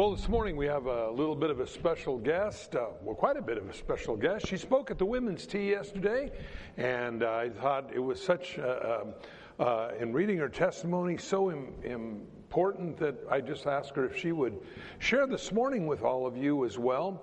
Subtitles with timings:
[0.00, 3.36] Well, this morning we have a little bit of a special guest, uh, well, quite
[3.36, 4.46] a bit of a special guest.
[4.46, 6.32] She spoke at the women's tea yesterday,
[6.78, 9.14] and uh, I thought it was such, uh, um,
[9.58, 14.32] uh in reading her testimony, so Im- important that I just asked her if she
[14.32, 14.58] would
[15.00, 17.20] share this morning with all of you as well.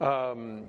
[0.00, 0.64] Um,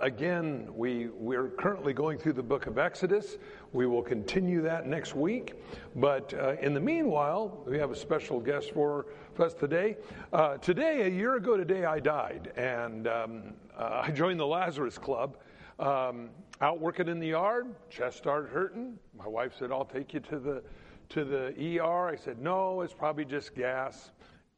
[0.00, 3.36] again, we, we're currently going through the book of Exodus.
[3.72, 5.54] We will continue that next week.
[5.96, 9.06] But uh, in the meanwhile, we have a special guest for
[9.38, 9.96] us today.
[10.32, 14.98] Uh, today, a year ago today, I died, and um, uh, I joined the Lazarus
[14.98, 15.36] Club.
[15.78, 18.96] Um, out working in the yard, chest started hurting.
[19.18, 20.62] My wife said, I'll take you to the,
[21.10, 22.08] to the ER.
[22.08, 24.12] I said, No, it's probably just gas.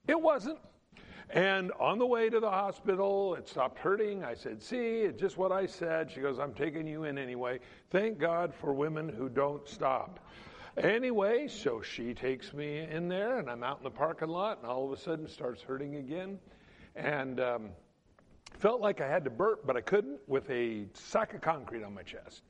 [0.07, 0.59] It wasn't.
[1.31, 4.23] And on the way to the hospital, it stopped hurting.
[4.25, 6.11] I said, See, it's just what I said.
[6.11, 7.59] She goes, I'm taking you in anyway.
[7.91, 10.21] Thank God for women who don't stop.
[10.77, 14.71] Anyway, so she takes me in there, and I'm out in the parking lot, and
[14.71, 16.39] all of a sudden starts hurting again.
[16.95, 17.71] And um,
[18.59, 21.95] felt like I had to burp, but I couldn't with a sack of concrete on
[21.95, 22.43] my chest.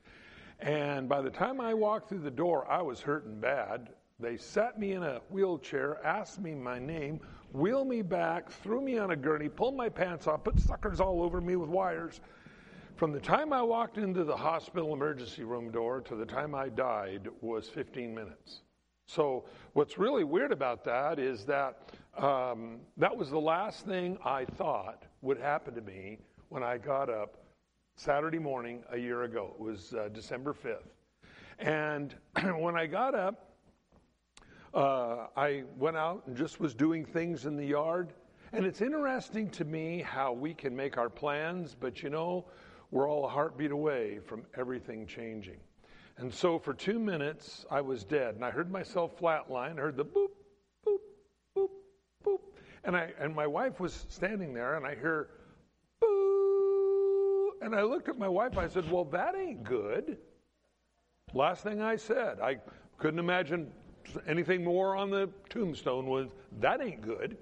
[0.59, 3.89] And by the time I walked through the door, I was hurting bad.
[4.19, 7.21] They sat me in a wheelchair, asked me my name,
[7.57, 11.21] wheeled me back, threw me on a gurney, pulled my pants off, put suckers all
[11.21, 12.21] over me with wires.
[12.95, 16.69] From the time I walked into the hospital emergency room door to the time I
[16.69, 18.61] died was 15 minutes.
[19.07, 24.43] So, what's really weird about that is that um, that was the last thing I
[24.43, 26.17] thought would happen to me
[26.49, 27.37] when I got up
[27.95, 29.55] Saturday morning a year ago.
[29.57, 30.89] It was uh, December 5th.
[31.59, 32.15] And
[32.59, 33.46] when I got up,
[34.77, 38.13] uh, I went out and just was doing things in the yard.
[38.53, 42.45] And it's interesting to me how we can make our plans, but you know,
[42.91, 45.57] we're all a heartbeat away from everything changing.
[46.17, 48.35] And so for two minutes, I was dead.
[48.35, 49.79] And I heard myself flatline.
[49.79, 50.29] I heard the boop,
[50.85, 50.99] boop,
[51.57, 51.69] boop,
[52.23, 52.39] boop.
[52.83, 55.29] And, I, and my wife was standing there, and I hear
[55.99, 57.53] boo.
[57.61, 58.57] And I looked at my wife.
[58.59, 60.17] I said, Well, that ain't good.
[61.33, 62.39] Last thing I said.
[62.41, 62.57] I
[62.99, 63.71] couldn't imagine
[64.27, 66.27] anything more on the tombstone was
[66.59, 67.37] that ain't good.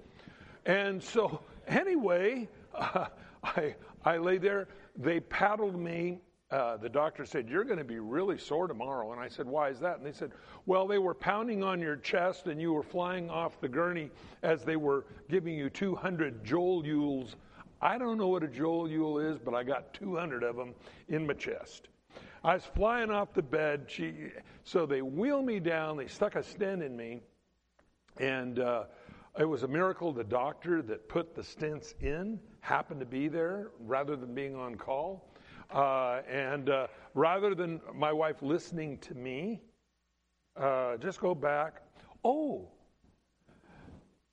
[0.64, 3.06] And so, anyway, uh,
[3.44, 4.68] I, I lay there.
[4.96, 6.20] They paddled me.
[6.50, 9.12] Uh, the doctor said, You're going to be really sore tomorrow.
[9.12, 9.98] And I said, Why is that?
[9.98, 10.30] And they said,
[10.64, 14.10] Well, they were pounding on your chest and you were flying off the gurney
[14.42, 17.34] as they were giving you 200 joules.
[17.80, 20.72] I don't know what a joule is, but I got 200 of them
[21.08, 21.88] in my chest.
[22.46, 23.86] I was flying off the bed.
[23.88, 24.14] She,
[24.62, 25.96] so they wheeled me down.
[25.96, 27.20] They stuck a stent in me.
[28.18, 28.84] And uh,
[29.36, 33.72] it was a miracle the doctor that put the stents in happened to be there
[33.80, 35.28] rather than being on call.
[35.72, 39.60] Uh, and uh, rather than my wife listening to me,
[40.56, 41.82] uh, just go back.
[42.22, 42.68] Oh,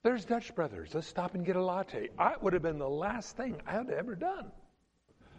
[0.04, 0.92] there's Dutch Brothers.
[0.94, 2.10] Let's stop and get a latte.
[2.20, 4.52] I would have been the last thing I had ever done.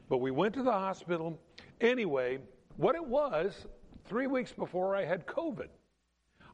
[0.09, 1.39] But we went to the hospital.
[1.81, 2.41] Anyway,
[2.77, 3.67] what it was
[4.05, 5.69] three weeks before I had COVID.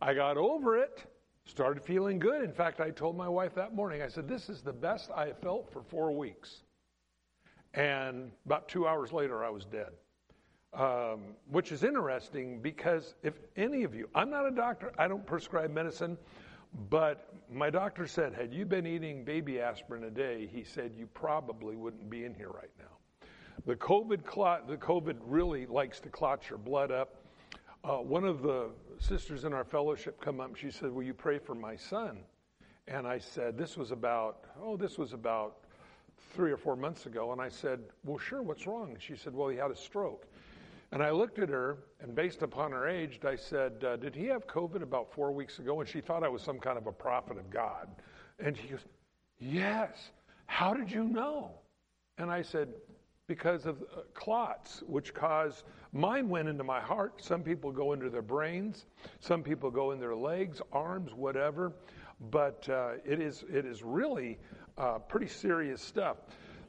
[0.03, 1.05] I got over it,
[1.45, 2.43] started feeling good.
[2.43, 5.27] In fact, I told my wife that morning, I said, This is the best I
[5.27, 6.63] have felt for four weeks.
[7.75, 9.91] And about two hours later, I was dead.
[10.73, 15.27] Um, which is interesting because if any of you, I'm not a doctor, I don't
[15.27, 16.17] prescribe medicine,
[16.89, 21.09] but my doctor said, had you been eating baby aspirin a day, he said you
[21.09, 23.00] probably wouldn't be in here right now.
[23.67, 27.17] The COVID clot, the COVID really likes to clot your blood up.
[27.85, 30.57] Uh, one of the sisters in our fellowship come up.
[30.57, 32.19] She said, "Will you pray for my son?"
[32.89, 35.59] And I said, "This was about oh, this was about
[36.35, 38.43] three or four months ago." And I said, "Well, sure.
[38.43, 40.27] What's wrong?" She said, "Well, he had a stroke."
[40.93, 44.27] And I looked at her, and based upon her age, I said, uh, Did he
[44.27, 45.79] have COVID about four weeks ago?
[45.79, 47.89] And she thought I was some kind of a prophet of God.
[48.41, 48.85] And she goes,
[49.39, 50.11] Yes.
[50.47, 51.53] How did you know?
[52.19, 52.71] And I said,
[53.31, 57.23] because of uh, clots, which cause mine went into my heart.
[57.23, 58.87] Some people go into their brains,
[59.21, 61.73] some people go in their legs, arms, whatever.
[62.33, 64.37] But uh, it is it is really
[64.77, 66.17] uh, pretty serious stuff.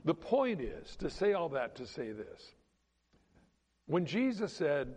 [0.06, 2.54] The point is to say all that to say this.
[3.88, 4.94] When Jesus said,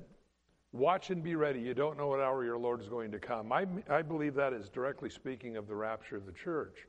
[0.72, 1.60] Watch and be ready.
[1.60, 3.52] You don't know what hour your Lord is going to come.
[3.52, 6.88] I, I believe that is directly speaking of the rapture of the church.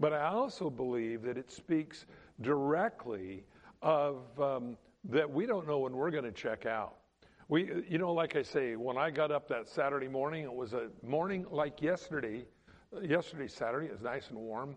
[0.00, 2.06] But I also believe that it speaks
[2.40, 3.44] directly
[3.82, 6.96] of um, that we don't know when we're going to check out.
[7.48, 10.72] We, you know, like I say, when I got up that Saturday morning, it was
[10.72, 12.44] a morning like yesterday.
[13.02, 14.76] Yesterday, Saturday, it was nice and warm.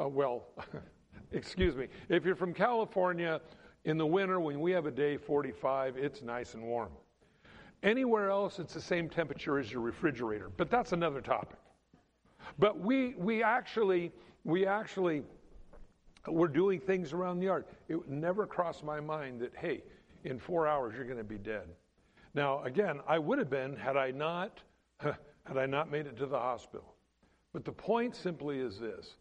[0.00, 0.46] Uh, well,
[1.32, 1.88] excuse me.
[2.08, 3.40] If you're from California,
[3.84, 6.90] in the winter, when we have a day 45, it's nice and warm.
[7.82, 11.58] Anywhere else, it's the same temperature as your refrigerator, but that's another topic.
[12.58, 14.10] But we, we actually,
[14.44, 15.22] we actually
[16.32, 17.66] we're doing things around the yard.
[17.88, 19.82] It never crossed my mind that, hey,
[20.24, 21.68] in four hours you're going to be dead.
[22.34, 24.62] Now, again, I would have been had I not
[24.98, 26.94] had I not made it to the hospital.
[27.52, 29.16] But the point simply is this.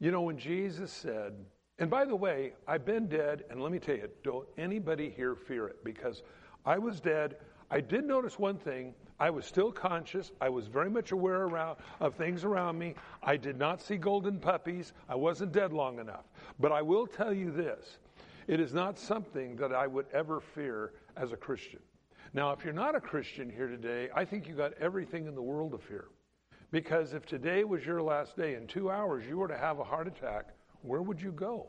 [0.00, 1.34] You know, when Jesus said,
[1.78, 5.34] and by the way, I've been dead, and let me tell you, don't anybody here
[5.34, 6.22] fear it because
[6.64, 7.36] I was dead.
[7.70, 8.94] I did notice one thing.
[9.18, 10.32] I was still conscious.
[10.40, 12.94] I was very much aware around, of things around me.
[13.22, 14.92] I did not see golden puppies.
[15.08, 16.24] I wasn't dead long enough.
[16.58, 17.98] But I will tell you this
[18.46, 21.80] it is not something that I would ever fear as a Christian.
[22.32, 25.42] Now, if you're not a Christian here today, I think you got everything in the
[25.42, 26.06] world to fear.
[26.72, 29.84] Because if today was your last day, in two hours you were to have a
[29.84, 30.48] heart attack,
[30.82, 31.68] where would you go?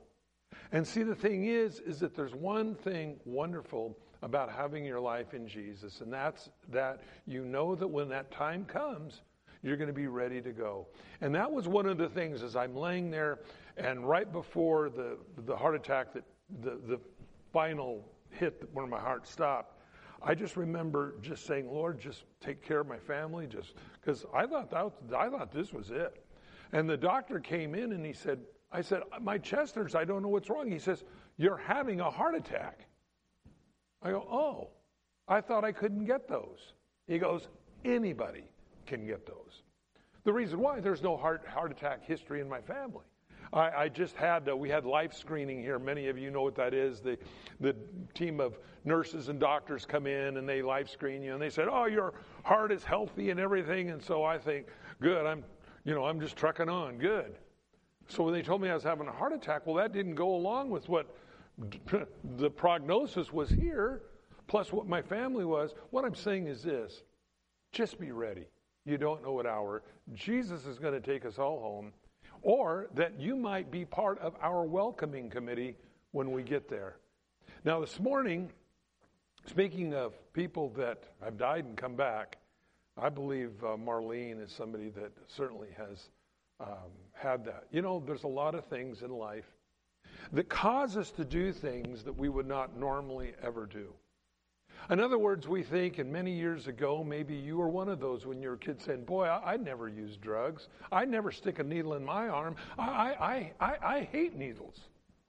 [0.71, 5.33] And see, the thing is, is that there's one thing wonderful about having your life
[5.33, 9.21] in Jesus, and that's that you know that when that time comes,
[9.61, 10.87] you're going to be ready to go.
[11.21, 13.39] And that was one of the things as I'm laying there,
[13.77, 16.23] and right before the, the heart attack, that
[16.61, 16.99] the, the
[17.51, 19.75] final hit where my heart stopped,
[20.21, 24.45] I just remember just saying, Lord, just take care of my family, just because I
[24.45, 26.23] thought that I thought this was it.
[26.71, 28.39] And the doctor came in and he said,
[28.71, 29.95] I said, my chest hurts.
[29.95, 30.69] I don't know what's wrong.
[30.69, 31.03] He says,
[31.37, 32.87] You're having a heart attack.
[34.05, 34.69] I go, Oh,
[35.27, 36.73] I thought I couldn't get those.
[37.07, 37.47] He goes,
[37.83, 38.43] Anybody
[38.85, 39.63] can get those.
[40.23, 43.03] The reason why, there's no heart, heart attack history in my family.
[43.53, 45.77] I, I just had, uh, we had life screening here.
[45.79, 46.99] Many of you know what that is.
[46.99, 47.17] The,
[47.59, 47.75] the
[48.13, 51.67] team of nurses and doctors come in and they life screen you and they said,
[51.71, 52.13] oh, your
[52.43, 53.91] heart is healthy and everything.
[53.91, 54.67] And so I think,
[54.99, 55.43] good, I'm,
[55.83, 57.37] you know, I'm just trucking on, good.
[58.07, 60.35] So when they told me I was having a heart attack, well, that didn't go
[60.35, 61.15] along with what
[62.37, 64.03] the prognosis was here,
[64.47, 65.73] plus what my family was.
[65.91, 67.03] What I'm saying is this
[67.71, 68.47] just be ready.
[68.85, 69.83] You don't know what hour.
[70.13, 71.91] Jesus is going to take us all home
[72.41, 75.75] or that you might be part of our welcoming committee
[76.11, 76.97] when we get there.
[77.63, 78.51] Now, this morning,
[79.47, 82.37] speaking of people that have died and come back,
[82.97, 86.09] I believe uh, Marlene is somebody that certainly has
[86.59, 87.65] um, had that.
[87.71, 89.54] You know, there's a lot of things in life
[90.33, 93.93] that cause us to do things that we would not normally ever do.
[94.89, 98.25] In other words, we think, and many years ago, maybe you were one of those
[98.25, 100.67] when you were a kid saying, Boy, I, I never use drugs.
[100.91, 102.55] I never stick a needle in my arm.
[102.77, 104.81] I, I, I, I hate needles.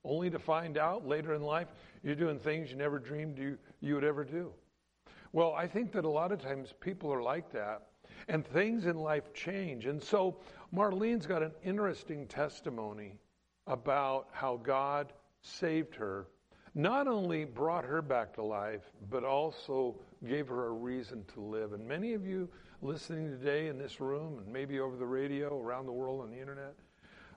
[0.04, 1.68] Only to find out later in life
[2.02, 4.52] you're doing things you never dreamed you, you would ever do.
[5.32, 7.88] Well, I think that a lot of times people are like that,
[8.28, 9.86] and things in life change.
[9.86, 10.36] And so
[10.74, 13.14] Marlene's got an interesting testimony
[13.66, 16.26] about how God saved her
[16.76, 19.96] not only brought her back to life, but also
[20.28, 21.72] gave her a reason to live.
[21.72, 22.50] And many of you
[22.82, 26.38] listening today in this room and maybe over the radio, around the world on the
[26.38, 26.74] internet,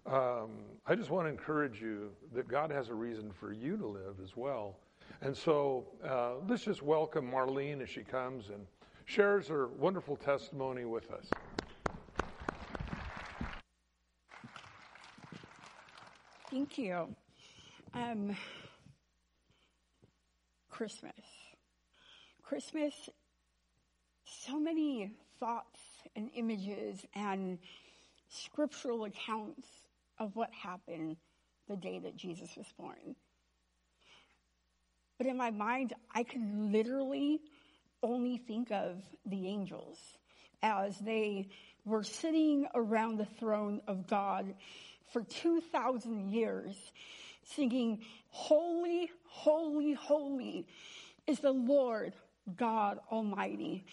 [0.05, 0.49] um,
[0.85, 4.15] I just want to encourage you that God has a reason for you to live
[4.21, 4.75] as well.
[5.21, 8.67] And so uh, let's just welcome Marlene as she comes and
[9.05, 11.29] shares her wonderful testimony with us.
[16.59, 17.15] Thank you.
[17.93, 18.35] Um,
[20.69, 21.13] Christmas.
[22.43, 22.93] Christmas,
[24.25, 25.09] so many
[25.39, 25.79] thoughts
[26.17, 27.59] and images and
[28.27, 29.69] scriptural accounts
[30.19, 31.15] of what happened
[31.69, 33.15] the day that Jesus was born.
[35.17, 37.39] But in my mind, I can literally
[38.03, 39.97] only think of the angels
[40.61, 41.47] as they
[41.85, 44.53] were sitting around the throne of God
[45.11, 46.75] for 2,000 years
[47.43, 47.99] singing,
[48.29, 50.67] Holy, holy, holy
[51.27, 52.13] is the Lord
[52.55, 53.85] God Almighty,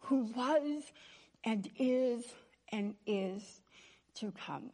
[0.00, 0.82] who was
[1.44, 2.24] and is
[2.70, 3.60] and is
[4.16, 4.70] to come.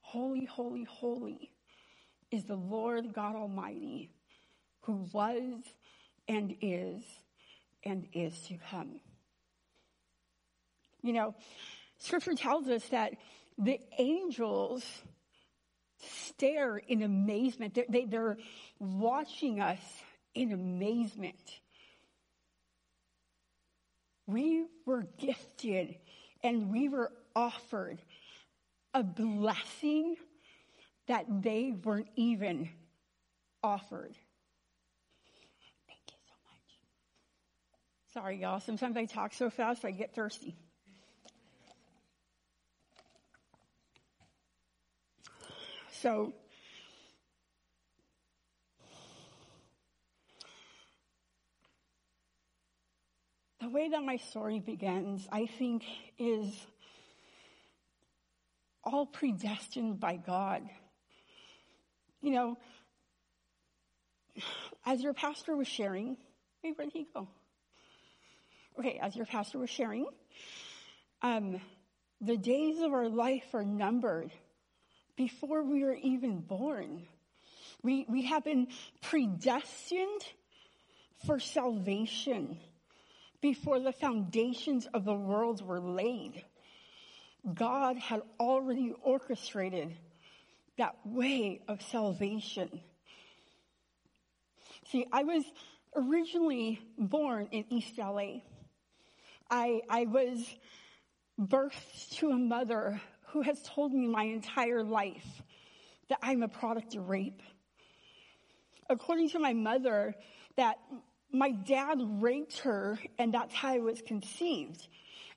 [0.00, 1.50] Holy, holy, holy
[2.30, 4.10] is the Lord God Almighty,
[4.82, 5.62] who was
[6.28, 7.02] and is
[7.84, 9.00] and is to come.
[11.02, 11.34] You know,
[11.98, 13.12] scripture tells us that
[13.58, 14.84] the angels
[15.98, 17.74] stare in amazement.
[17.74, 18.36] They're, they, they're
[18.78, 19.80] watching us
[20.34, 21.36] in amazement.
[24.26, 25.96] We were gifted
[26.42, 28.02] and we were offered
[28.92, 30.16] a blessing
[31.06, 32.68] that they weren't even
[33.62, 34.14] offered.
[35.86, 38.12] Thank you so much.
[38.12, 38.60] Sorry, y'all.
[38.60, 40.56] Sometimes I talk so fast I get thirsty.
[46.06, 46.32] So,
[53.60, 55.82] the way that my story begins, I think,
[56.16, 56.54] is
[58.84, 60.62] all predestined by God.
[62.22, 62.56] you know,
[64.86, 66.16] as your pastor was sharing,
[66.62, 67.26] hey, where'd he go?
[68.78, 70.06] Okay, as your pastor was sharing,
[71.22, 71.60] um,
[72.20, 74.30] the days of our life are numbered
[75.16, 77.06] before we were even born.
[77.82, 78.68] We, we have been
[79.02, 80.22] predestined
[81.26, 82.58] for salvation
[83.40, 86.44] before the foundations of the world were laid.
[87.54, 89.96] God had already orchestrated
[90.78, 92.80] that way of salvation.
[94.90, 95.44] See, I was
[95.94, 98.40] originally born in East LA.
[99.50, 100.44] I, I was
[101.40, 105.42] birthed to a mother who has told me my entire life
[106.08, 107.42] that I'm a product of rape.
[108.88, 110.14] According to my mother,
[110.56, 110.78] that
[111.32, 114.86] my dad raped her and that's how I was conceived.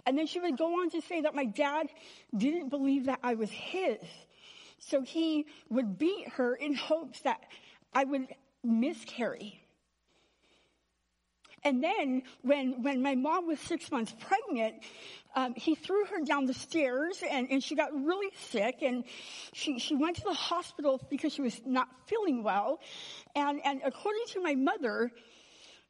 [0.06, 1.88] And then she would go on to say that my dad
[2.36, 4.00] didn't believe that I was his.
[4.80, 7.42] So he would beat her in hopes that
[7.94, 8.28] I would
[8.64, 9.62] miscarry.
[11.64, 14.76] And then when, when my mom was six months pregnant,
[15.36, 19.04] um, he threw her down the stairs and, and she got really sick and
[19.54, 22.80] she, she went to the hospital because she was not feeling well.
[23.36, 25.12] And, and according to my mother,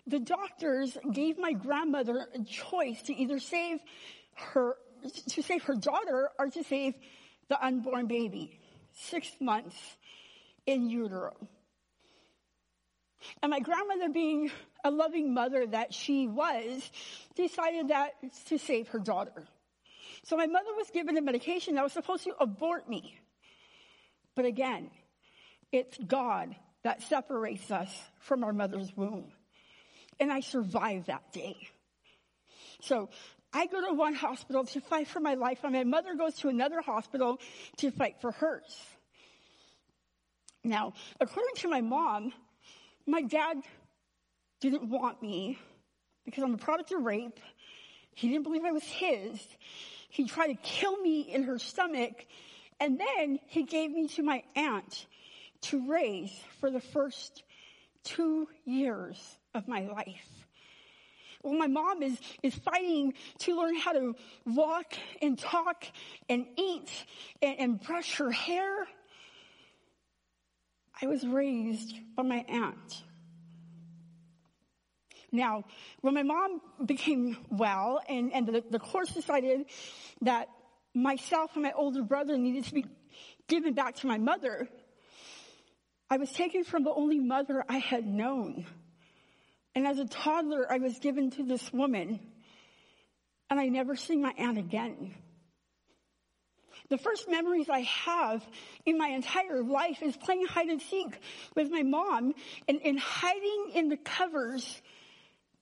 [0.08, 3.80] the doctors gave my grandmother a choice to either save
[4.36, 4.76] her,
[5.30, 6.96] to save her daughter or to save
[7.48, 8.60] the unborn baby.
[8.94, 9.78] Six months
[10.66, 11.36] in utero.
[13.42, 14.52] And my grandmother being
[14.84, 16.90] a loving mother that she was,
[17.36, 18.14] decided that
[18.48, 19.48] to save her daughter.
[20.24, 23.18] So my mother was given a medication that was supposed to abort me.
[24.36, 24.90] But again,
[25.72, 29.32] it's God that separates us from our mother's womb.
[30.20, 31.56] And I survived that day.
[32.82, 33.10] So
[33.54, 36.50] I go to one hospital to fight for my life, and my mother goes to
[36.50, 37.40] another hospital
[37.78, 38.78] to fight for hers.
[40.64, 42.34] Now, according to my mom,
[43.06, 43.58] my dad
[44.60, 45.58] didn't want me
[46.26, 47.40] because I'm a product of rape.
[48.14, 49.40] He didn't believe I was his.
[50.10, 52.26] He tried to kill me in her stomach.
[52.80, 55.06] And then he gave me to my aunt
[55.62, 57.44] to raise for the first
[58.04, 60.30] two years of my life.
[61.44, 65.86] Well, my mom is, is fighting to learn how to walk and talk
[66.28, 66.92] and eat
[67.42, 68.88] and, and brush her hair.
[71.02, 73.04] I was raised by my aunt.
[75.32, 75.64] Now,
[76.02, 79.66] when my mom became well and, and the, the courts decided
[80.22, 80.50] that
[80.94, 82.86] myself and my older brother needed to be
[83.48, 84.68] given back to my mother,
[86.10, 88.66] I was taken from the only mother I had known.
[89.76, 92.20] And as a toddler, I was given to this woman,
[93.50, 95.14] and I never see my aunt again.
[96.90, 98.44] The first memories I have
[98.86, 101.20] in my entire life is playing hide and seek
[101.56, 102.34] with my mom
[102.68, 104.82] and, and hiding in the covers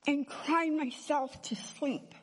[0.07, 2.15] and crying myself to sleep.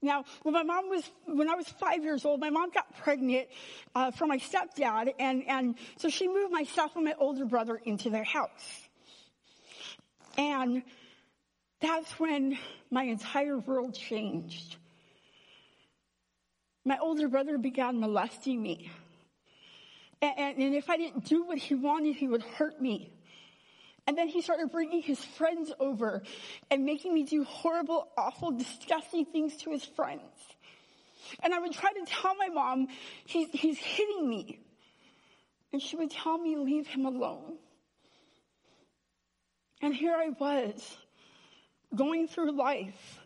[0.00, 3.48] Now, when my mom was, when I was five years old, my mom got pregnant
[3.96, 8.08] uh, from my stepdad, and and so she moved myself and my older brother into
[8.08, 8.88] their house,
[10.36, 10.84] and
[11.80, 12.58] that's when
[12.90, 14.76] my entire world changed.
[16.84, 18.92] My older brother began molesting me,
[20.22, 23.12] and, and, and if I didn't do what he wanted, he would hurt me.
[24.08, 26.22] And then he started bringing his friends over
[26.70, 30.22] and making me do horrible, awful, disgusting things to his friends.
[31.42, 32.88] And I would try to tell my mom,
[33.26, 34.60] he's, he's hitting me.
[35.74, 37.58] And she would tell me, leave him alone.
[39.82, 40.96] And here I was,
[41.94, 43.20] going through life,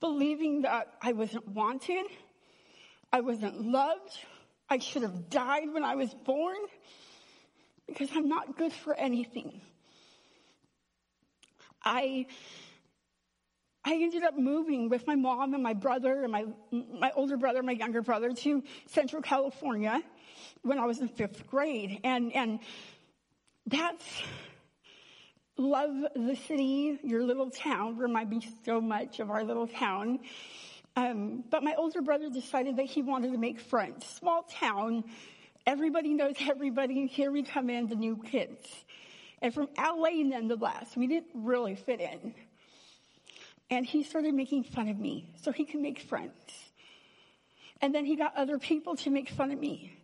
[0.00, 2.04] believing that I wasn't wanted,
[3.10, 4.18] I wasn't loved,
[4.68, 6.58] I should have died when I was born,
[7.86, 9.62] because I'm not good for anything.
[11.82, 12.26] I,
[13.84, 17.62] I ended up moving with my mom and my brother and my, my older brother,
[17.62, 20.02] my younger brother to Central California
[20.62, 22.00] when I was in fifth grade.
[22.04, 22.60] And, and
[23.66, 24.04] that's,
[25.56, 30.20] love the city, your little town, remind me so much of our little town.
[30.96, 34.04] Um, but my older brother decided that he wanted to make friends.
[34.04, 35.04] Small town,
[35.66, 37.06] everybody knows everybody.
[37.06, 38.66] Here we come in, the new kids
[39.40, 40.96] and from LA nonetheless.
[40.96, 42.34] We didn't really fit in.
[43.70, 46.32] And he started making fun of me so he could make friends.
[47.80, 49.97] And then he got other people to make fun of me.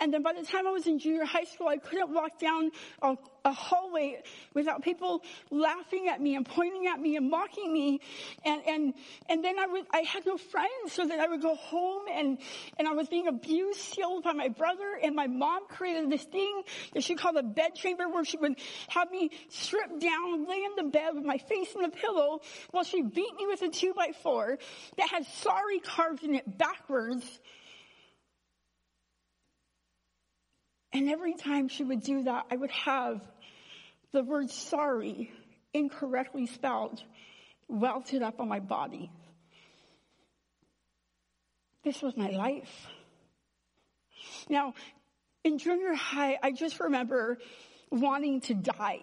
[0.00, 2.70] And then by the time I was in junior high school, I couldn't walk down
[3.00, 4.22] a, a, hallway
[4.54, 8.00] without people laughing at me and pointing at me and mocking me.
[8.44, 8.94] And, and,
[9.28, 12.38] and then I would, I had no friends, so then I would go home and,
[12.78, 16.62] and I was being abused still by my brother and my mom created this thing
[16.92, 18.56] that she called a bed chamber where she would
[18.88, 22.84] have me stripped down, lay in the bed with my face in the pillow while
[22.84, 24.58] she beat me with a two by four
[24.98, 27.40] that had sorry carved in it backwards
[30.96, 33.20] And every time she would do that, I would have
[34.12, 35.30] the word sorry
[35.74, 37.02] incorrectly spelled
[37.68, 39.10] welted up on my body.
[41.84, 42.86] This was my life.
[44.48, 44.72] Now,
[45.44, 47.36] in junior high, I just remember
[47.90, 49.02] wanting to die.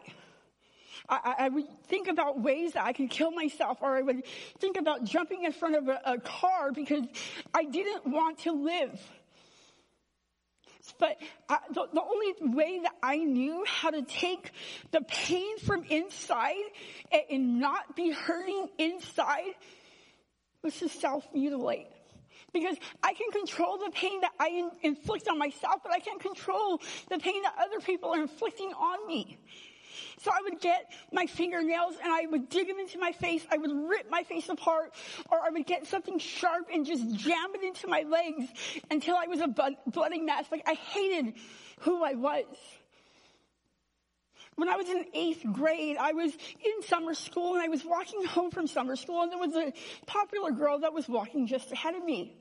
[1.07, 4.23] I, I, would think about ways that I could kill myself, or I would
[4.57, 7.03] think about jumping in front of a, a car because
[7.53, 8.99] I didn't want to live.
[10.99, 11.17] But
[11.49, 14.51] I, the, the only way that I knew how to take
[14.91, 16.55] the pain from inside
[17.11, 19.55] and, and not be hurting inside
[20.61, 21.87] was to self-mutilate.
[22.53, 26.79] Because I can control the pain that I inflict on myself, but I can't control
[27.09, 29.39] the pain that other people are inflicting on me.
[30.23, 33.45] So I would get my fingernails and I would dig them into my face.
[33.51, 34.93] I would rip my face apart
[35.29, 38.49] or I would get something sharp and just jam it into my legs
[38.89, 39.47] until I was a
[39.85, 40.45] bloody mess.
[40.49, 41.33] Like I hated
[41.81, 42.45] who I was.
[44.55, 48.23] When I was in eighth grade, I was in summer school and I was walking
[48.25, 49.73] home from summer school and there was a
[50.05, 52.37] popular girl that was walking just ahead of me.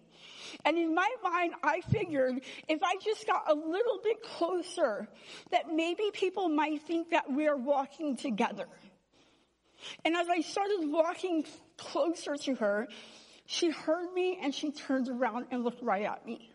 [0.65, 5.09] And in my mind, I figured if I just got a little bit closer,
[5.51, 8.67] that maybe people might think that we're walking together.
[10.05, 11.45] And as I started walking
[11.77, 12.89] closer to her,
[13.47, 16.51] she heard me and she turned around and looked right at me.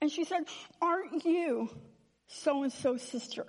[0.00, 0.44] And she said,
[0.80, 1.70] aren't you
[2.26, 3.46] so and so sister?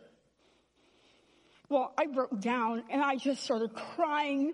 [1.69, 4.53] Well, I broke down and I just started crying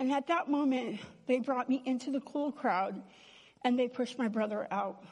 [0.00, 3.02] and at that moment, they brought me into the cool crowd
[3.64, 5.02] and they pushed my brother out.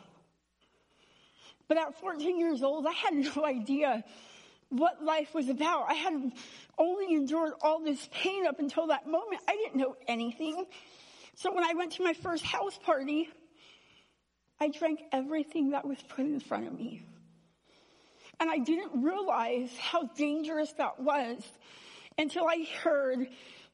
[1.69, 4.05] But at 14 years old, I had no idea
[4.69, 5.87] what life was about.
[5.89, 6.33] I had
[6.79, 9.43] only endured all this pain up until that moment.
[9.47, 10.67] I didn't know anything.
[11.37, 13.29] So when I went to my first house party,
[14.61, 17.05] I drank everything that was put in front of me.
[18.41, 21.43] And I didn't realize how dangerous that was
[22.19, 23.29] until I heard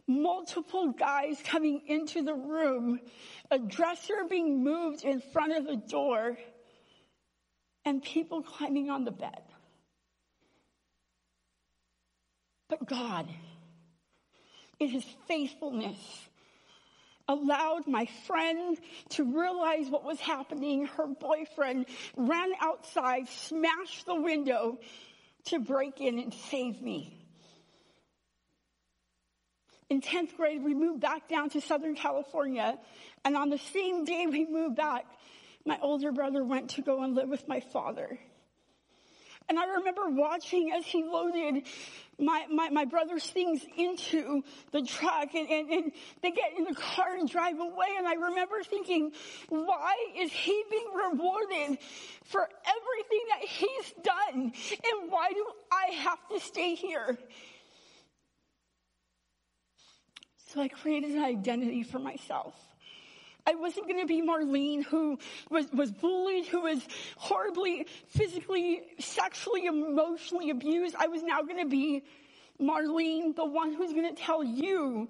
[0.09, 2.99] multiple guys coming into the room,
[3.51, 6.37] a dresser being moved in front of the door,
[7.85, 9.43] and people climbing on the bed.
[12.69, 13.29] But God,
[14.81, 15.99] in his faithfulness,
[17.29, 18.79] allowed my friend
[19.11, 20.87] to realize what was happening.
[20.87, 24.79] Her boyfriend ran outside, smashed the window
[25.47, 27.18] to break in and save me
[29.91, 32.79] in 10th grade, we moved back down to Southern California.
[33.25, 35.07] And on the same day we moved back,
[35.65, 38.19] my older brother went to go and live with my father.
[39.49, 41.67] And I remember watching as he loaded
[42.19, 46.75] my, my, my brother's things into the truck and, and, and they get in the
[46.75, 47.87] car and drive away.
[47.97, 49.13] And I remember thinking,
[49.49, 51.79] why is he being rewarded
[52.25, 54.53] for everything that he's done?
[54.93, 57.17] And why do I have to stay here?
[60.49, 62.55] So I created an identity for myself.
[63.47, 65.19] I wasn't going to be Marlene who
[65.51, 66.81] was, was bullied, who was
[67.17, 70.97] horribly physically, sexually, emotionally abused.
[70.99, 72.03] I was now going to be
[72.59, 75.09] Marlene, the one who's going to tell you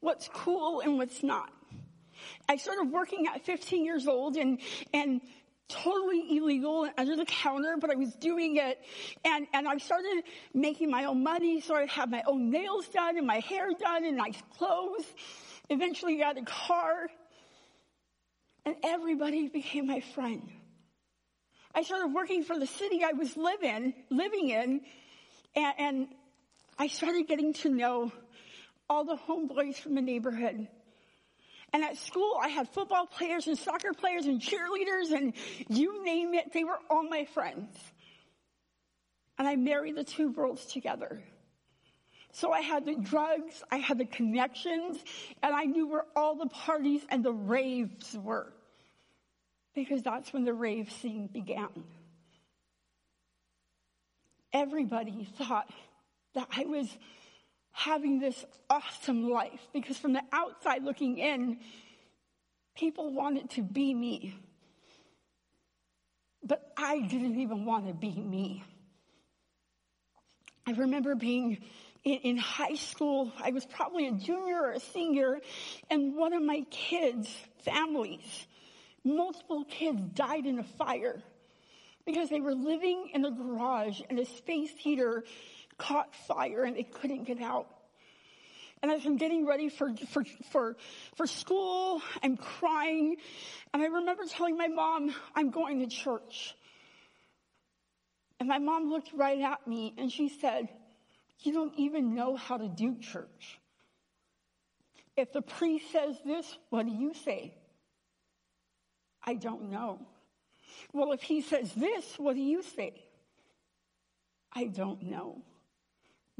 [0.00, 1.50] what's cool and what's not.
[2.48, 4.60] I started working at 15 years old and,
[4.92, 5.20] and
[5.72, 8.78] totally illegal and under the counter, but I was doing it.
[9.24, 10.22] And, and I started
[10.54, 14.04] making my own money, so I'd have my own nails done and my hair done
[14.04, 15.04] and nice clothes.
[15.70, 17.08] Eventually got a car.
[18.64, 20.48] And everybody became my friend.
[21.74, 24.82] I started working for the city I was living, living in,
[25.56, 26.08] and, and
[26.78, 28.12] I started getting to know
[28.88, 30.68] all the homeboys from the neighborhood.
[31.72, 35.32] And at school, I had football players and soccer players and cheerleaders and
[35.68, 37.76] you name it, they were all my friends.
[39.38, 41.22] And I married the two worlds together.
[42.32, 44.98] So I had the drugs, I had the connections,
[45.42, 48.52] and I knew where all the parties and the raves were.
[49.74, 51.84] Because that's when the rave scene began.
[54.52, 55.70] Everybody thought
[56.34, 56.88] that I was
[57.72, 61.58] having this awesome life because from the outside looking in,
[62.76, 64.34] people wanted to be me.
[66.44, 66.56] Me.
[66.76, 68.64] I didn't even want to be me.
[70.66, 71.58] I remember being
[72.04, 73.32] in, in, high school.
[73.42, 75.40] I was probably a junior or a senior,
[75.90, 77.32] and one of my kids'
[77.64, 78.46] families,
[79.04, 81.22] multiple kids died in a fire
[82.04, 85.24] because they were living in a garage and a space heater
[85.82, 87.66] caught fire and they couldn't get out.
[88.82, 90.76] And as I'm getting ready for, for, for,
[91.16, 93.16] for school, I'm crying.
[93.72, 96.54] And I remember telling my mom, I'm going to church.
[98.40, 100.68] And my mom looked right at me and she said,
[101.40, 103.60] you don't even know how to do church.
[105.16, 107.54] If the priest says this, what do you say?
[109.24, 110.00] I don't know.
[110.92, 113.04] Well, if he says this, what do you say?
[114.52, 115.42] I don't know.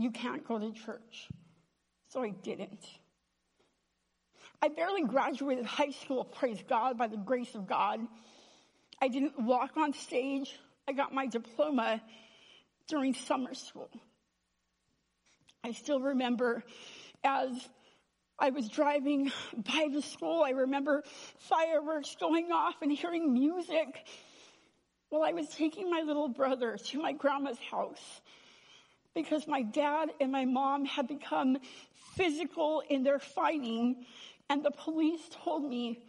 [0.02, 1.28] You can't go to church.
[2.08, 2.84] So I didn't.
[4.60, 8.00] I barely graduated high school, praise God, by the grace of God.
[9.00, 10.58] I didn't walk on stage.
[10.88, 12.02] I got my diploma
[12.88, 13.90] during summer school.
[15.62, 16.64] I still remember
[17.22, 17.52] as
[18.40, 21.04] I was driving by the school, I remember
[21.38, 24.04] fireworks going off and hearing music
[25.10, 28.21] while I was taking my little brother to my grandma's house
[29.14, 31.59] because my dad and my mom had become
[32.14, 34.05] physical in their fighting
[34.48, 36.03] and the police told me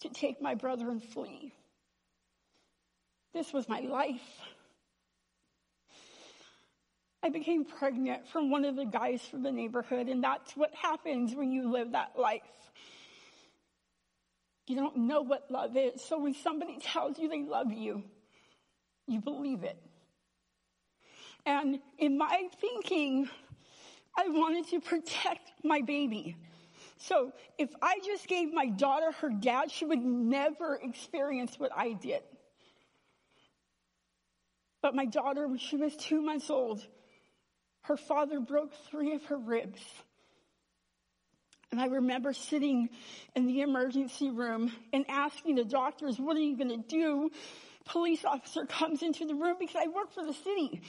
[0.00, 1.52] to take my brother and flee.
[3.32, 4.40] This was my life.
[7.22, 11.34] I became pregnant from one of the guys from the neighborhood, and that's what happens
[11.34, 12.42] when you live that life.
[14.66, 18.04] You don't know what love is, so when somebody tells you they love you,
[19.06, 19.82] you believe it.
[21.46, 23.30] And in my thinking,
[24.16, 26.36] I wanted to protect my baby.
[26.98, 31.92] So if I just gave my daughter her dad, she would never experience what I
[31.92, 32.22] did.
[34.82, 36.84] But my daughter, when she was two months old,
[37.82, 39.80] her father broke three of her ribs.
[41.70, 42.88] And I remember sitting
[43.34, 47.30] in the emergency room and asking the doctors, what are you going to do?
[47.84, 50.80] Police officer comes into the room because I work for the city.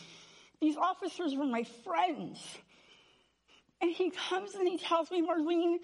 [0.61, 2.39] These officers were my friends.
[3.81, 5.77] And he comes and he tells me, Marlene,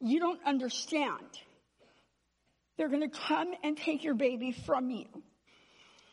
[0.00, 1.26] you don't understand.
[2.76, 5.06] They're going to come and take your baby from you.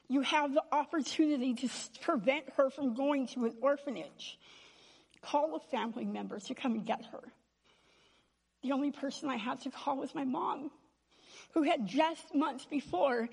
[0.08, 1.70] You have the opportunity to
[2.02, 4.40] prevent her from going to an orphanage.
[5.22, 7.22] Call a family member to come and get her.
[8.64, 10.72] The only person I had to call was my mom,
[11.54, 13.30] who had just months before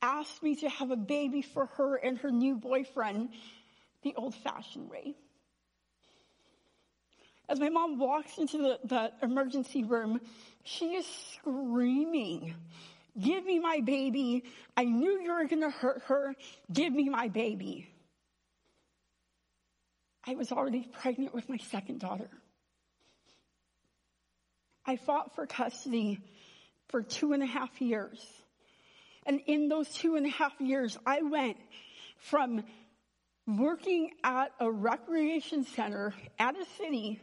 [0.00, 3.30] asked me to have a baby for her and her new boyfriend
[4.02, 5.14] the old fashioned way.
[7.48, 10.20] As my mom walks into the, the emergency room,
[10.64, 12.54] she is screaming,
[13.18, 14.44] give me my baby.
[14.76, 16.34] I knew you were going to hurt her.
[16.70, 17.88] Give me my baby.
[20.26, 22.28] I was already pregnant with my second daughter.
[24.84, 26.20] I fought for custody
[26.88, 28.18] for two and a half years.
[29.24, 31.56] And in those two and a half years, I went
[32.18, 32.62] from
[33.48, 37.18] working at a recreation center at a city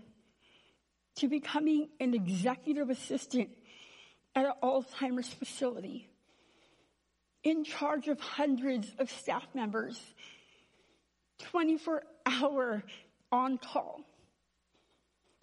[1.17, 3.49] to becoming an executive assistant
[4.33, 6.09] at an Alzheimer's facility,
[7.43, 10.01] in charge of hundreds of staff members,
[11.39, 12.83] 24 hour
[13.31, 14.01] on call,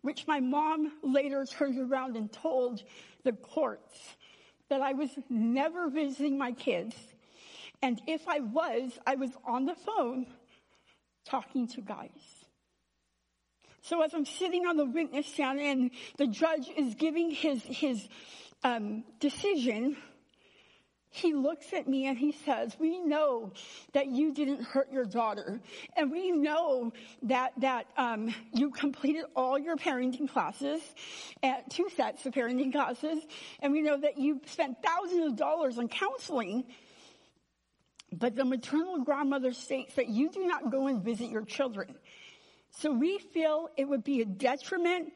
[0.02, 2.82] which my mom later turned around and told
[3.22, 3.96] the courts
[4.68, 6.96] that I was never visiting my kids.
[7.80, 10.26] And if I was, I was on the phone
[11.32, 12.10] talking to guys.
[13.80, 18.06] So as I'm sitting on the witness stand and the judge is giving his, his
[18.62, 19.96] um, decision,
[21.08, 23.52] he looks at me and he says, we know
[23.92, 25.60] that you didn't hurt your daughter.
[25.96, 26.92] And we know
[27.22, 30.80] that, that, um, you completed all your parenting classes,
[31.42, 33.18] at two sets of parenting classes.
[33.60, 36.64] And we know that you spent thousands of dollars on counseling.
[38.12, 41.94] But the maternal grandmother states that you do not go and visit your children.
[42.70, 45.12] So we feel it would be a detriment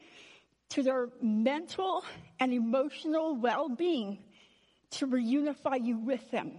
[0.69, 2.03] to their mental
[2.39, 4.19] and emotional well-being
[4.91, 6.53] to reunify you with them.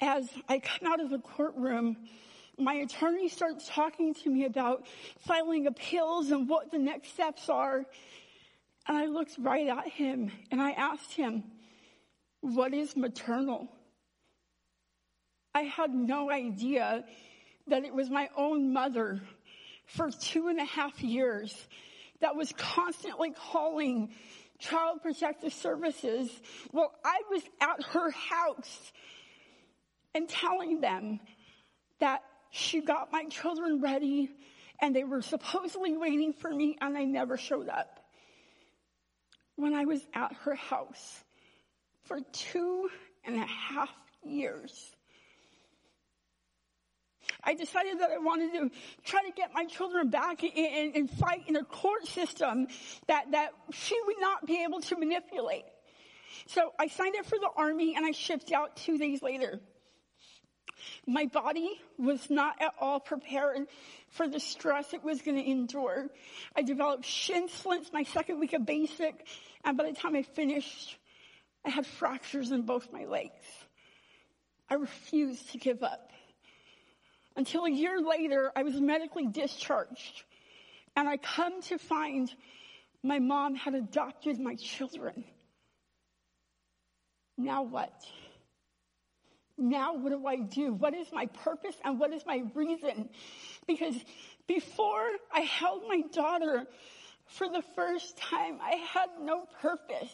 [0.00, 1.96] As I come out of the courtroom,
[2.58, 4.86] my attorney starts talking to me about
[5.26, 7.84] filing appeals and what the next steps are.
[8.88, 11.44] And I looked right at him and I asked him,
[12.40, 13.68] what is maternal?
[15.54, 17.04] I had no idea
[17.66, 19.20] that it was my own mother
[19.86, 21.54] for two and a half years
[22.20, 24.10] that was constantly calling
[24.58, 26.30] child protective services
[26.70, 28.92] while I was at her house
[30.14, 31.20] and telling them
[31.98, 34.30] that she got my children ready
[34.80, 38.00] and they were supposedly waiting for me and I never showed up.
[39.56, 41.24] When I was at her house
[42.10, 42.88] for two
[43.24, 43.88] and a half
[44.24, 44.96] years,
[47.44, 48.70] I decided that I wanted to
[49.04, 52.66] try to get my children back and, and fight in a court system
[53.06, 55.62] that, that she would not be able to manipulate.
[56.48, 59.60] So I signed up for the army and I shipped out two days later.
[61.06, 63.68] My body was not at all prepared
[64.08, 66.08] for the stress it was going to endure.
[66.56, 69.26] I developed shin splints my second week of basic,
[69.64, 70.98] and by the time I finished,
[71.64, 73.44] I had fractures in both my legs.
[74.68, 76.10] I refused to give up.
[77.36, 80.24] Until a year later, I was medically discharged,
[80.96, 82.30] and I come to find
[83.02, 85.24] my mom had adopted my children.
[87.36, 87.92] Now what?
[89.60, 90.72] now what do I do?
[90.72, 93.10] What is my purpose and what is my reason?
[93.66, 93.94] Because
[94.46, 96.66] before I held my daughter
[97.26, 100.12] for the first time, I had no purpose.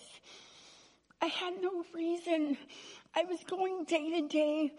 [1.20, 2.56] I had no reason.
[3.14, 4.72] I was going day to day,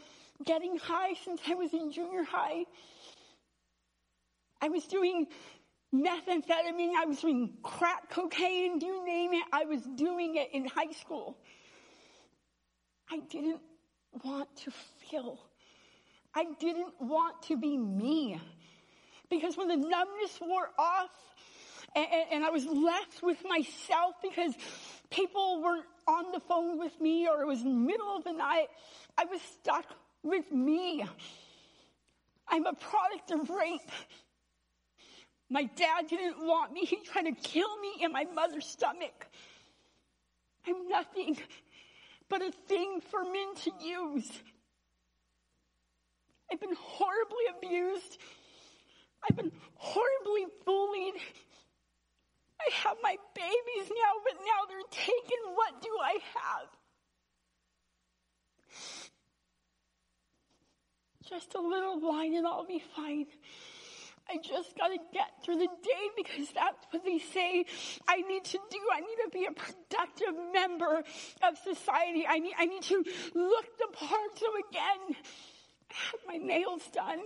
[0.45, 2.65] getting high since I was in junior high.
[4.61, 5.27] I was doing
[5.93, 10.91] methamphetamine, I was doing crack cocaine, you name it, I was doing it in high
[10.99, 11.37] school.
[13.09, 13.61] I didn't
[14.23, 14.71] want to
[15.09, 15.39] feel.
[16.35, 18.39] I didn't want to be me.
[19.29, 21.09] Because when the numbness wore off
[21.95, 24.53] and, and, and, I was left with myself because
[25.09, 28.67] people weren't on the phone with me or it was middle of the night,
[29.17, 29.85] I was stuck
[30.23, 31.03] with me.
[32.47, 33.91] I'm a product of rape.
[35.49, 36.81] My dad didn't want me.
[36.81, 39.27] He tried to kill me in my mother's stomach.
[40.65, 41.37] I'm nothing
[42.29, 44.29] but a thing for men to use.
[46.51, 48.17] I've been horribly abused.
[49.29, 51.15] I've been horribly bullied.
[52.59, 55.39] I have my babies now, but now they're taken.
[55.53, 56.67] What do I have?
[61.29, 63.25] Just a little wine and I'll be fine.
[64.29, 67.65] I just gotta get through the day because that's what they say
[68.07, 68.79] I need to do.
[68.93, 71.03] I need to be a productive member
[71.43, 72.25] of society.
[72.27, 73.03] I need, I need to
[73.35, 74.37] look the part.
[74.37, 75.15] So again,
[75.89, 77.21] I had my nails done.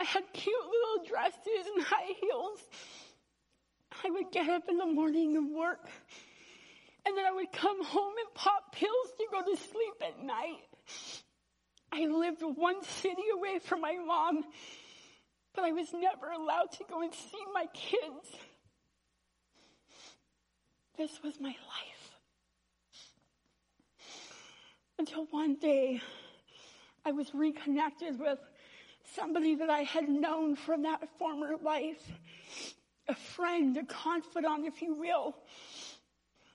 [0.00, 2.60] I had cute little dresses and high heels.
[4.04, 5.88] I would get up in the morning and work.
[7.06, 10.60] And then I would come home and pop pills to go to sleep at night.
[11.92, 14.44] I lived one city away from my mom
[15.54, 18.36] but I was never allowed to go and see my kids.
[20.96, 22.16] This was my life.
[24.98, 26.00] Until one day,
[27.04, 28.38] I was reconnected with
[29.14, 32.02] somebody that I had known from that former life.
[33.08, 35.36] A friend, a confidant, if you will.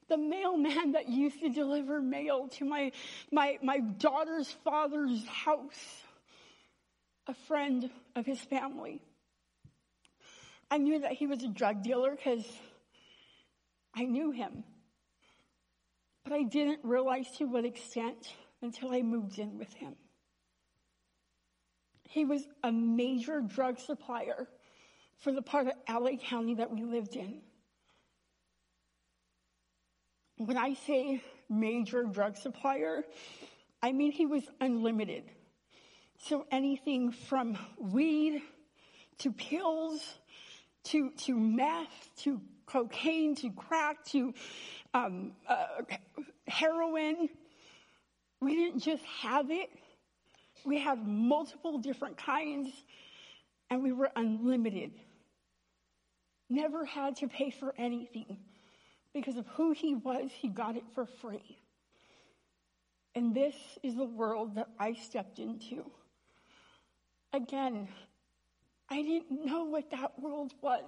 [0.10, 2.92] The mailman that used to deliver mail to my,
[3.32, 6.04] my, my daughter's father's house
[7.28, 9.02] a friend of his family.
[10.72, 12.46] I knew that he was a drug dealer because
[13.94, 14.64] I knew him.
[16.24, 19.96] But I didn't realize to what extent until I moved in with him.
[22.04, 24.48] He was a major drug supplier
[25.20, 27.42] for the part of LA County that we lived in.
[30.38, 33.04] When I say major drug supplier,
[33.82, 35.24] I mean he was unlimited.
[36.20, 38.42] So anything from weed
[39.20, 40.02] to pills
[40.86, 44.34] to, to meth to cocaine to crack to
[44.94, 45.66] um, uh,
[46.48, 47.30] heroin.
[48.42, 49.70] We didn't just have it.
[50.66, 52.70] We had multiple different kinds
[53.70, 54.92] and we were unlimited.
[56.50, 58.38] Never had to pay for anything.
[59.14, 61.58] Because of who he was, he got it for free.
[63.16, 65.84] And this is the world that I stepped into.
[67.34, 67.88] Again,
[68.90, 70.84] I didn't know what that world was.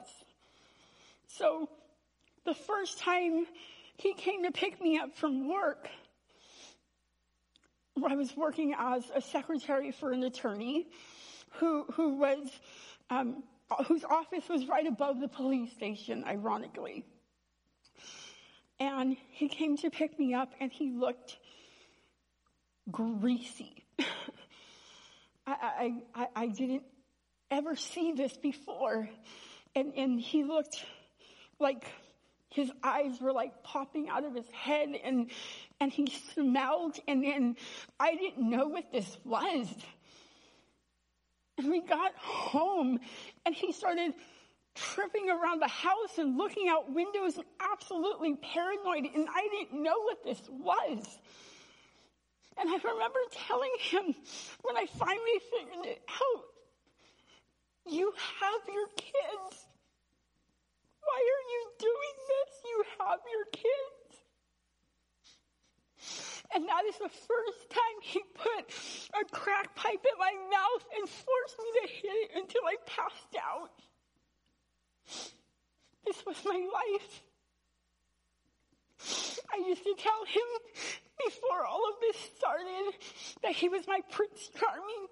[1.27, 1.69] So
[2.45, 3.45] the first time
[3.97, 5.89] he came to pick me up from work,
[8.07, 10.87] I was working as a secretary for an attorney
[11.53, 12.47] who, who was,
[13.09, 17.05] um, Uh, whose office was right above the police station, ironically.
[18.79, 21.38] And he came to pick me up and he looked
[22.89, 23.84] greasy.
[25.47, 26.84] I, I, I didn't
[27.51, 29.10] ever see this before.
[29.75, 30.84] And, and he looked
[31.60, 31.86] like
[32.49, 35.29] his eyes were like popping out of his head and,
[35.79, 37.55] and he smelled and then
[37.99, 39.67] I didn't know what this was.
[41.59, 42.99] And we got home
[43.45, 44.13] and he started
[44.75, 49.99] tripping around the house and looking out windows and absolutely paranoid and I didn't know
[50.03, 51.19] what this was.
[52.57, 54.15] And I remember telling him
[54.61, 56.43] when I finally figured it out,
[57.91, 59.67] you have your kids.
[61.01, 62.51] Why are you doing this?
[62.63, 63.99] You have your kids.
[66.53, 68.73] And that is the first time he put
[69.21, 73.35] a crack pipe in my mouth and forced me to hit it until I passed
[73.38, 73.71] out.
[76.05, 77.21] This was my life.
[79.53, 80.47] I used to tell him
[81.25, 82.93] before all of this started
[83.43, 85.07] that he was my Prince Charming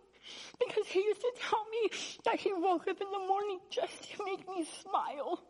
[0.60, 1.90] because he used to tell me
[2.26, 5.42] that he woke up in the morning just to make me smile.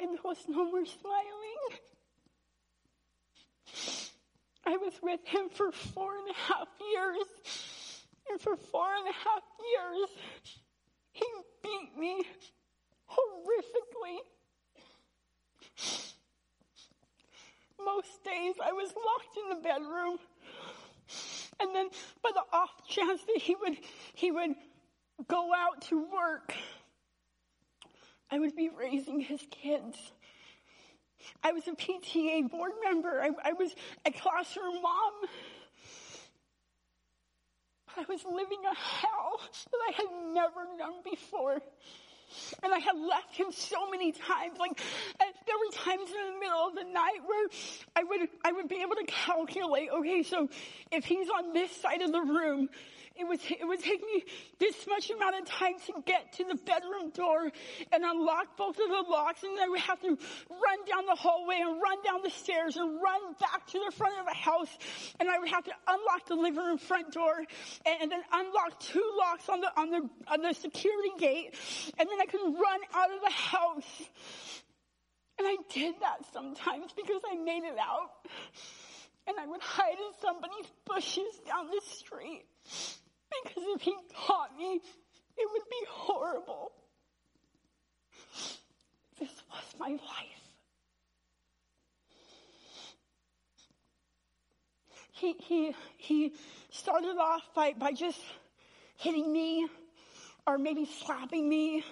[0.00, 1.80] And there was no more smiling.
[4.66, 8.04] I was with him for four and a half years.
[8.28, 10.08] And for four and a half years,
[11.12, 11.24] he
[11.62, 12.24] beat me
[13.08, 14.18] horrifically.
[17.84, 20.18] Most days I was locked in the bedroom.
[21.60, 21.88] And then
[22.22, 23.78] by the off chance that he would,
[24.14, 24.50] he would
[25.28, 26.54] go out to work,
[28.30, 29.96] I would be raising his kids.
[31.42, 33.20] I was a PTA board member.
[33.20, 35.12] I, I was a classroom mom.
[37.96, 41.60] I was living a hell that I had never known before.
[42.62, 44.58] And I had left him so many times.
[44.58, 44.72] Like
[45.20, 47.48] uh, there were times in the middle of the night where
[47.94, 49.88] I would I would be able to calculate.
[49.90, 50.48] Okay, so
[50.90, 52.68] if he's on this side of the room,
[53.18, 54.24] it would, it would take me
[54.58, 57.50] this much amount of time to get to the bedroom door
[57.92, 61.14] and unlock both of the locks and then I would have to run down the
[61.14, 64.76] hallway and run down the stairs and run back to the front of the house
[65.20, 68.80] and I would have to unlock the living room front door and, and then unlock
[68.80, 71.54] two locks on the, on the, on the security gate
[71.98, 74.10] and then I could run out of the house.
[75.38, 78.10] And I did that sometimes because I made it out.
[79.26, 82.44] And I would hide in somebody's bushes down the street.
[83.30, 84.80] Because if he caught me,
[85.36, 86.72] it would be horrible.
[89.18, 90.46] This was my life.
[95.12, 96.32] He, he, he
[96.70, 98.20] started off by, by just
[98.98, 99.66] hitting me
[100.46, 101.84] or maybe slapping me.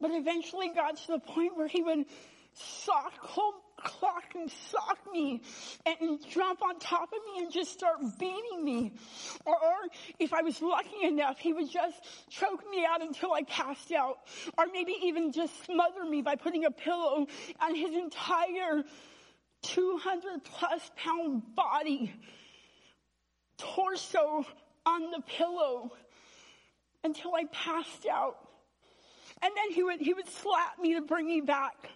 [0.00, 2.06] But eventually got to the point where he would
[2.52, 5.42] sock, cold clock and sock me
[5.86, 8.92] and, jump on top of me and just start beating me.
[9.44, 11.96] Or, or if I was lucky enough, he would just
[12.30, 14.18] choke me out until I passed out.
[14.58, 17.26] Or maybe even just smother me by putting a pillow
[17.60, 18.82] on his entire
[19.62, 22.12] 200 plus pound body,
[23.58, 24.44] torso
[24.86, 25.92] on the pillow
[27.02, 28.36] until I passed out.
[29.42, 31.90] And then he would, he would slap me to bring me back.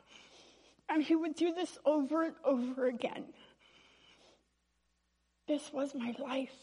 [0.88, 3.24] And he would do this over and over again.
[5.46, 6.55] This was my life.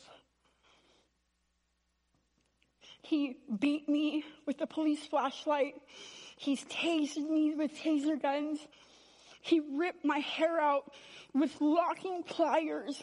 [3.01, 5.75] He beat me with the police flashlight.
[6.37, 8.59] He's tasered me with taser guns.
[9.41, 10.91] He ripped my hair out
[11.33, 13.01] with locking pliers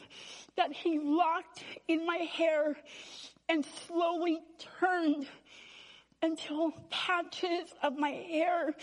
[0.57, 2.77] that he locked in my hair
[3.49, 4.41] and slowly
[4.81, 5.27] turned
[6.21, 8.75] until patches of my hair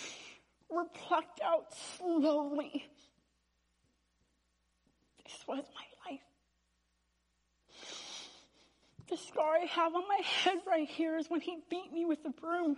[0.70, 2.86] were plucked out slowly.
[5.26, 6.22] This was my life.
[9.10, 12.24] The scar I have on my head right here is when he beat me with
[12.24, 12.78] the broom.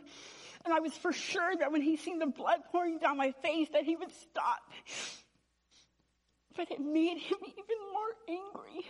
[0.63, 3.67] And I was for sure that when he seen the blood pouring down my face
[3.73, 4.59] that he would stop.
[6.55, 8.85] But it made him even more angry.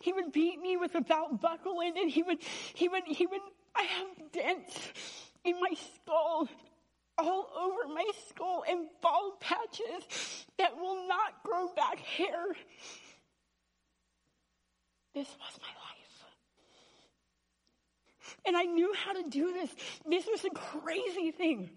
[0.00, 2.10] He would beat me with a belt buckle it.
[2.10, 2.38] He would,
[2.74, 3.40] he would, he would,
[3.74, 4.78] I have dents
[5.44, 6.48] in my skull
[7.18, 12.46] all over my skull and bald patches that will not grow back hair.
[15.14, 15.98] This was my life.
[18.46, 19.70] And I knew how to do this.
[20.06, 21.70] This was a crazy thing.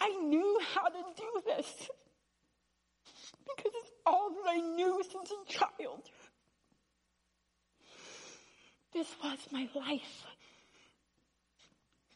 [0.00, 1.88] I knew how to do this
[3.56, 6.02] because it's all that I knew since a child.
[8.92, 10.26] This was my life.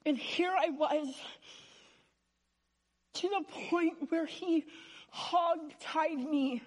[0.06, 1.14] And here I was
[3.14, 4.64] to the point where he
[5.10, 6.62] hog tied me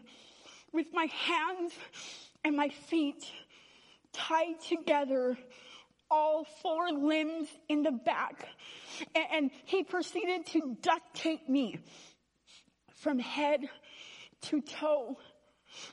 [0.72, 1.74] with my hands
[2.44, 3.26] and my feet
[4.12, 5.38] tied together
[6.12, 8.48] all four limbs in the back.
[9.32, 11.80] And he proceeded to duct tape me
[12.96, 13.62] from head
[14.44, 15.18] to toe,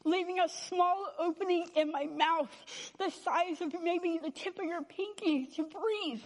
[0.05, 2.51] leaving a small opening in my mouth
[2.99, 6.23] the size of maybe the tip of your pinky to breathe.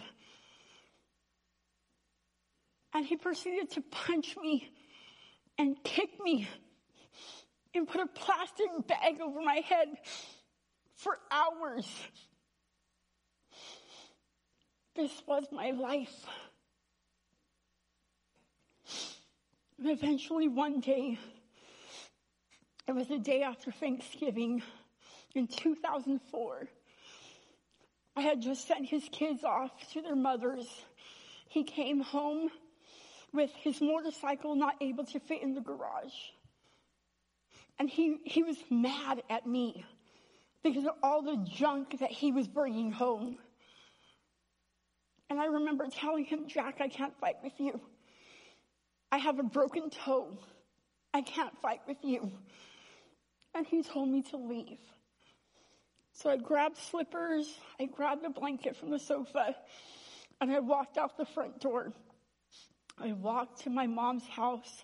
[2.95, 4.69] And he proceeded to punch me
[5.57, 6.47] and kick me
[7.73, 9.89] and put a plastic bag over my head
[10.95, 11.85] for hours.
[14.95, 16.25] This was my life.
[19.77, 21.19] And eventually one day,
[22.87, 24.63] it was the day after Thanksgiving
[25.33, 26.69] in 2004.
[28.15, 30.65] I had just sent his kids off to their mothers.
[31.49, 32.49] He came home
[33.35, 36.13] with his motorcycle not able to fit in the garage.
[37.77, 39.85] And he, he was mad at me
[40.63, 43.37] because of all the junk that he was bringing home.
[45.29, 47.79] And I remember telling him, Jack, I can't fight with you.
[49.11, 50.37] I have a broken toe.
[51.13, 52.31] I can't fight with you.
[53.53, 54.79] And he told me to leave.
[56.13, 59.53] So I grabbed slippers, I grabbed a blanket from the sofa,
[60.39, 61.91] and I walked out the front door.
[62.97, 64.83] I walked to my mom's house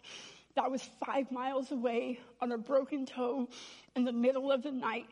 [0.55, 3.47] that was five miles away on a broken toe
[3.95, 5.07] in the middle of the night.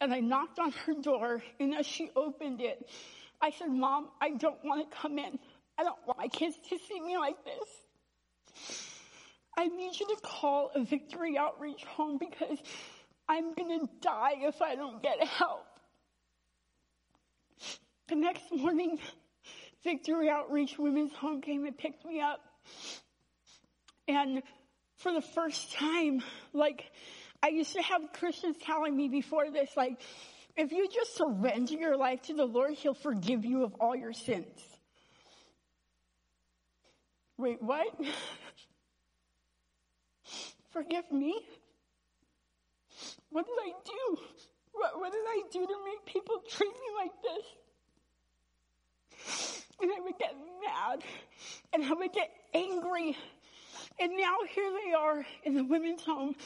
[0.00, 2.88] And I knocked on her door, and as she opened it,
[3.40, 5.38] I said, Mom, I don't want to come in.
[5.78, 8.88] I don't want my kids to see me like this.
[9.56, 12.58] I need you to call a victory outreach home because
[13.28, 15.66] I'm going to die if I don't get help.
[18.08, 18.98] The next morning,
[19.84, 22.40] Victory Outreach Women's Home came and picked me up.
[24.08, 24.42] And
[24.98, 26.22] for the first time,
[26.52, 26.90] like,
[27.42, 30.00] I used to have Christians telling me before this, like,
[30.56, 34.12] if you just surrender your life to the Lord, He'll forgive you of all your
[34.12, 34.60] sins.
[37.38, 37.88] Wait, what?
[40.72, 41.34] Forgive me?
[43.30, 44.18] What did I do?
[44.72, 47.44] What, what, did I do to make people treat me like this?
[49.82, 51.02] And I would get mad
[51.72, 53.16] and I would get angry.
[53.98, 56.36] And now here they are in the women's home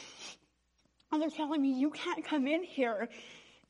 [1.12, 3.08] and they're telling me, you can't come in here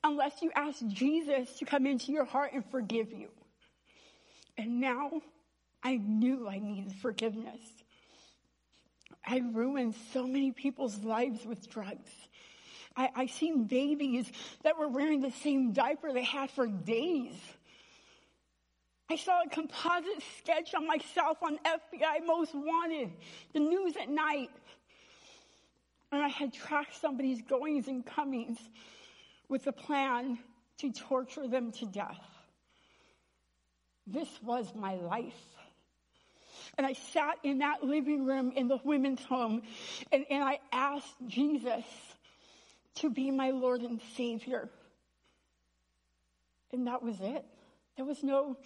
[0.05, 3.29] unless you ask Jesus to come into your heart and forgive you.
[4.57, 5.11] And now
[5.83, 7.61] I knew I needed forgiveness.
[9.27, 12.11] I ruined so many people's lives with drugs.
[12.97, 14.31] I, I seen babies
[14.63, 17.35] that were wearing the same diaper they had for days.
[19.09, 23.13] I saw a composite sketch on myself on FBI Most Wanted,
[23.53, 24.51] the news at night.
[26.11, 28.59] And I had tracked somebody's goings and comings
[29.49, 30.39] with a plan
[30.79, 32.21] to torture them to death.
[34.07, 35.41] This was my life.
[36.77, 39.63] And I sat in that living room in the women's home
[40.13, 41.85] and, and I asked Jesus
[42.97, 44.69] to be my Lord and Savior.
[46.73, 47.45] And that was it.
[47.97, 48.57] There was no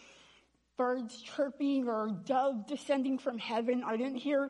[0.80, 3.82] birds chirping or dove descending from heaven.
[3.84, 4.48] I didn't hear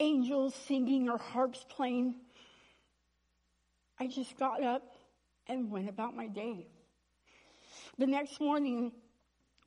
[0.00, 2.14] angels singing or harps playing.
[4.00, 4.96] I just got up
[5.46, 6.68] and went about my day.
[7.98, 8.92] The next morning,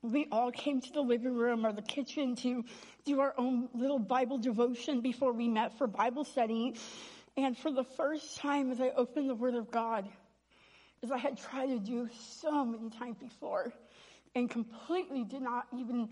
[0.02, 2.64] we all came to the living room or the kitchen to
[3.04, 6.74] do our own little Bible devotion before we met for Bible study.
[7.36, 10.08] And for the first time, as I opened the Word of God,
[11.04, 12.08] as I had tried to do
[12.40, 13.72] so many times before,
[14.34, 16.08] and completely did not even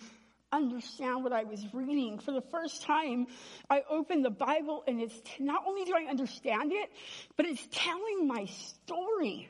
[0.53, 2.19] understand what I was reading.
[2.19, 3.27] For the first time,
[3.69, 6.91] I opened the Bible and it's, not only do I understand it,
[7.37, 9.49] but it's telling my story.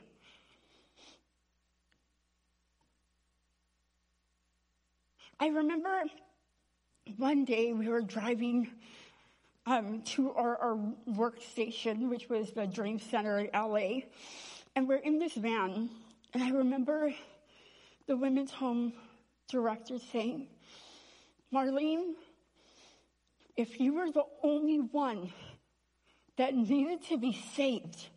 [5.39, 6.03] I remember
[7.17, 8.69] one day we were driving
[9.65, 10.77] um, to our, our
[11.09, 14.01] workstation, which was the Dream Center in LA,
[14.75, 15.89] and we're in this van.
[16.33, 17.11] And I remember
[18.07, 18.93] the women's home
[19.49, 20.47] director saying,
[21.53, 22.13] Marlene,
[23.57, 25.31] if you were the only one
[26.37, 28.07] that needed to be saved,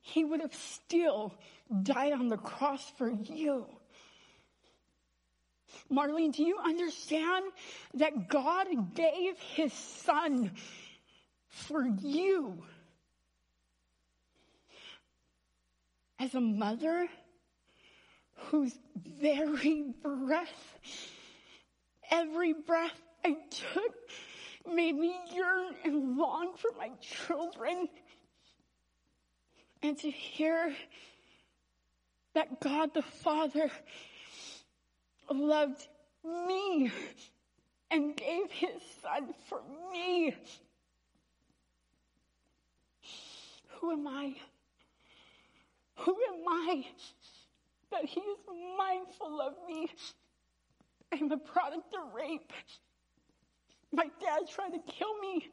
[0.00, 1.34] he would have still
[1.82, 3.66] died on the cross for you.
[5.90, 7.44] Marlene, do you understand
[7.94, 10.52] that God gave his son
[11.48, 12.62] for you?
[16.18, 17.08] As a mother
[18.34, 20.78] whose very breath,
[22.10, 23.94] every breath I took
[24.66, 27.88] made me yearn and long for my children.
[29.82, 30.74] And to hear
[32.34, 33.70] that God the Father
[35.30, 35.86] loved
[36.24, 36.90] me
[37.90, 39.60] and gave his son for
[39.92, 40.34] me.
[43.80, 44.34] Who am I?
[45.96, 46.86] Who am I
[47.92, 48.38] that he is
[48.76, 49.88] mindful of me?
[51.12, 52.52] I'm a product of rape.
[53.92, 55.50] My dad tried to kill me.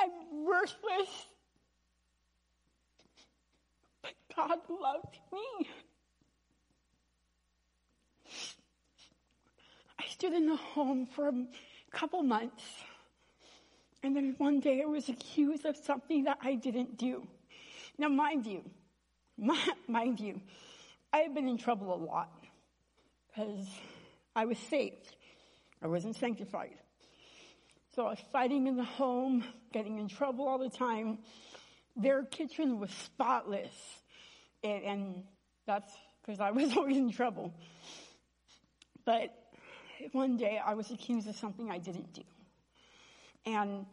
[0.00, 1.26] I'm worthless.
[4.02, 5.68] But God loved me.
[10.00, 11.46] I stood in the home for a
[11.92, 12.64] couple months.
[14.02, 17.26] And then one day I was accused of something that I didn't do.
[17.98, 18.62] Now, mind you,
[19.86, 20.40] mind you,
[21.12, 22.32] I have been in trouble a lot
[23.28, 23.66] because
[24.34, 25.16] I was saved.
[25.82, 26.74] I wasn't sanctified.
[27.94, 31.18] So I was fighting in the home, getting in trouble all the time.
[31.96, 33.74] Their kitchen was spotless.
[34.64, 35.24] And, and
[35.66, 37.52] that's because I was always in trouble.
[39.04, 39.34] But
[40.12, 42.22] one day I was accused of something I didn't do.
[43.44, 43.84] And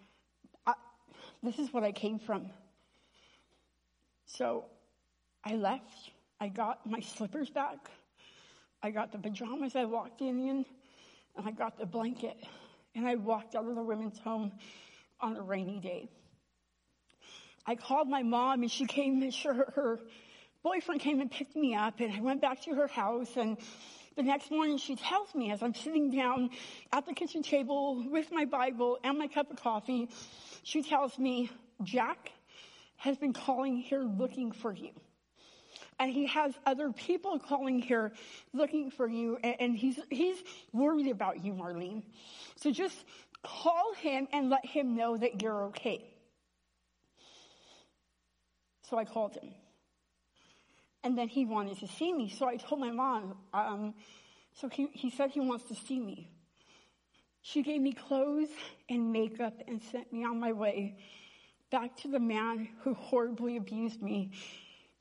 [0.66, 0.74] I,
[1.44, 2.52] this is what I came from.
[4.26, 4.66] So
[5.44, 6.12] I left.
[6.42, 7.78] I got my slippers back.
[8.82, 10.66] I got the pajamas I walked in in,
[11.36, 12.38] and I got the blanket.
[12.96, 14.54] And I walked out of the women's home
[15.20, 16.10] on a rainy day.
[17.66, 20.00] I called my mom and she came and sure her, her
[20.64, 23.58] boyfriend came and picked me up and I went back to her house and
[24.16, 26.50] the next morning she tells me as I'm sitting down
[26.92, 30.10] at the kitchen table with my Bible and my cup of coffee,
[30.64, 31.52] she tells me,
[31.84, 32.32] Jack
[32.98, 34.92] has been calling here looking for you
[36.00, 38.14] and he has other people calling here
[38.54, 40.38] looking for you and he's he's
[40.72, 42.04] worried about you marlene.
[42.56, 43.04] So just
[43.44, 46.06] call him and let him know that you're okay.
[48.90, 49.52] So i called him.
[51.04, 53.94] And then he wanted to see me so i told my mom um,
[54.54, 56.30] so he, he said he wants to see me.
[57.42, 58.50] She gave me clothes
[58.90, 60.98] and makeup and sent me on my way
[61.72, 64.32] back to the man who horribly abused me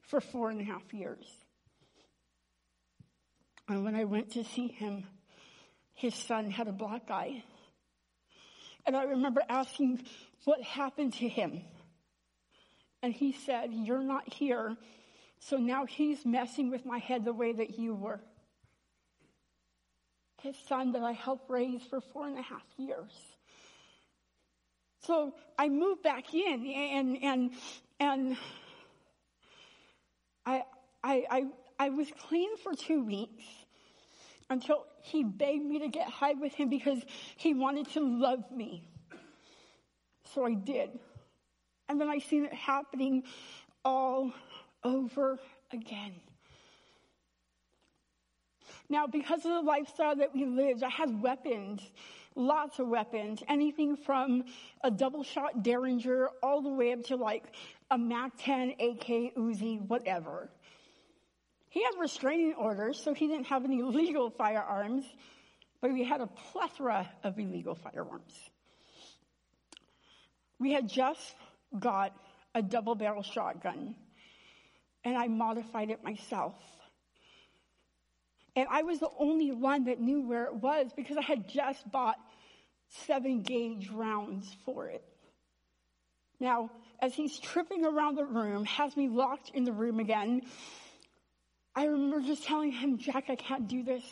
[0.08, 1.24] for four and a half years.
[3.68, 5.04] And when I went to see him,
[5.94, 7.42] his son had a black eye.
[8.86, 10.02] And I remember asking
[10.44, 11.60] what happened to him.
[13.02, 14.76] And he said, You're not here.
[15.40, 18.20] So now he's messing with my head the way that you were.
[20.42, 23.12] His son that I helped raise for four and a half years.
[25.02, 27.50] So I moved back in and, and,
[28.00, 28.36] and
[30.48, 30.64] I,
[31.04, 31.46] I, I,
[31.78, 33.44] I was clean for two weeks
[34.48, 37.02] until he begged me to get high with him because
[37.36, 38.88] he wanted to love me.
[40.34, 40.98] So I did.
[41.88, 43.24] And then I seen it happening
[43.84, 44.32] all
[44.84, 45.38] over
[45.70, 46.14] again.
[48.88, 51.82] Now, because of the lifestyle that we lived, I had weapons,
[52.34, 54.44] lots of weapons, anything from
[54.82, 57.52] a double shot Derringer all the way up to like
[57.90, 60.50] a Mac 10, AK, Uzi, whatever.
[61.70, 65.04] He had restraining orders, so he didn't have any legal firearms,
[65.80, 68.34] but we had a plethora of illegal firearms.
[70.58, 71.34] We had just
[71.78, 72.12] got
[72.54, 73.94] a double barrel shotgun,
[75.04, 76.54] and I modified it myself.
[78.56, 81.88] And I was the only one that knew where it was because I had just
[81.92, 82.16] bought
[82.88, 85.04] seven gauge rounds for it.
[86.40, 86.70] Now,
[87.00, 90.42] as he's tripping around the room, has me locked in the room again,
[91.74, 94.04] I remember just telling him, Jack, I can't do this.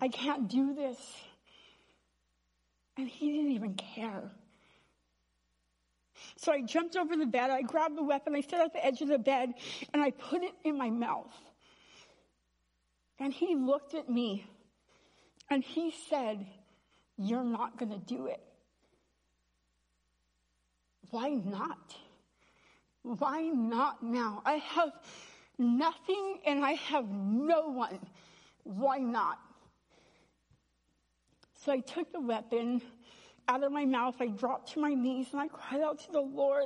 [0.00, 0.98] I can't do this.
[2.96, 4.30] And he didn't even care.
[6.36, 9.00] So I jumped over the bed, I grabbed the weapon, I stood at the edge
[9.02, 9.54] of the bed,
[9.92, 11.32] and I put it in my mouth.
[13.18, 14.46] And he looked at me
[15.50, 16.46] and he said,
[17.16, 18.40] You're not going to do it.
[21.14, 21.94] Why not?
[23.04, 24.42] Why not now?
[24.44, 24.90] I have
[25.56, 28.00] nothing and I have no one.
[28.64, 29.38] Why not?
[31.64, 32.82] So I took the weapon
[33.46, 34.16] out of my mouth.
[34.18, 36.64] I dropped to my knees and I cried out to the Lord.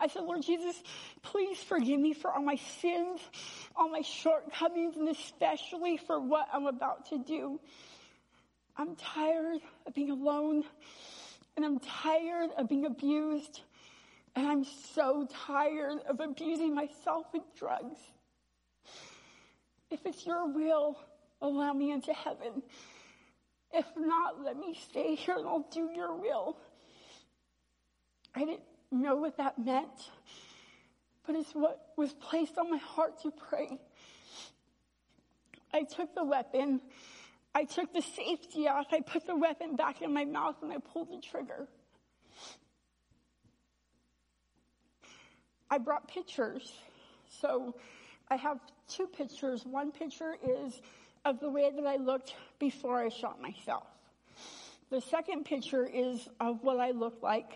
[0.00, 0.74] I said, Lord Jesus,
[1.22, 3.20] please forgive me for all my sins,
[3.76, 7.60] all my shortcomings, and especially for what I'm about to do.
[8.76, 10.64] I'm tired of being alone
[11.56, 13.60] and I'm tired of being abused.
[14.36, 18.00] And I'm so tired of abusing myself with drugs.
[19.90, 20.98] If it's your will,
[21.40, 22.62] allow me into heaven.
[23.72, 26.56] If not, let me stay here and I'll do your will.
[28.34, 30.10] I didn't know what that meant,
[31.26, 33.78] but it's what was placed on my heart to pray.
[35.72, 36.80] I took the weapon,
[37.54, 40.78] I took the safety off, I put the weapon back in my mouth, and I
[40.78, 41.68] pulled the trigger.
[45.70, 46.72] I brought pictures.
[47.40, 47.74] So
[48.28, 48.58] I have
[48.88, 49.64] two pictures.
[49.64, 50.80] One picture is
[51.24, 53.86] of the way that I looked before I shot myself.
[54.90, 57.52] The second picture is of what I looked like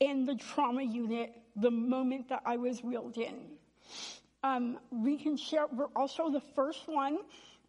[0.00, 3.36] in the trauma unit the moment that I was wheeled in.
[4.42, 7.18] Um, we can share, I'll also the first one,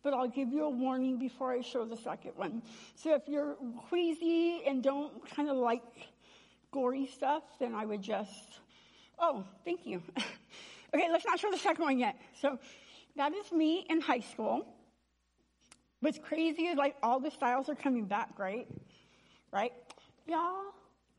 [0.04, 2.62] but I'll give you a warning before I show the second one.
[2.96, 3.56] So if you're
[3.90, 5.82] queasy and don't kind of like
[6.72, 8.60] gory stuff, then I would just,
[9.20, 10.02] oh, thank you.
[10.94, 12.16] okay, let's not show the second one yet.
[12.42, 12.58] So
[13.16, 14.66] that is me in high school.
[16.02, 18.68] What's crazy is like all the styles are coming back, right?
[19.52, 19.72] Right?
[20.28, 20.56] Y'all,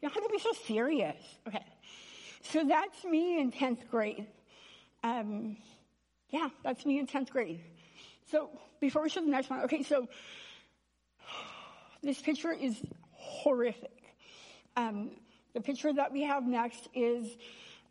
[0.03, 1.17] don't have to be so serious.
[1.49, 1.65] Okay.
[2.43, 4.27] So that's me in 10th grade.
[5.03, 5.57] Um,
[6.31, 7.61] yeah, that's me in 10th grade.
[8.31, 10.07] So before we show the next one, okay, so
[12.03, 12.81] this picture is
[13.13, 14.03] horrific.
[14.77, 15.11] Um,
[15.55, 17.37] the picture that we have next is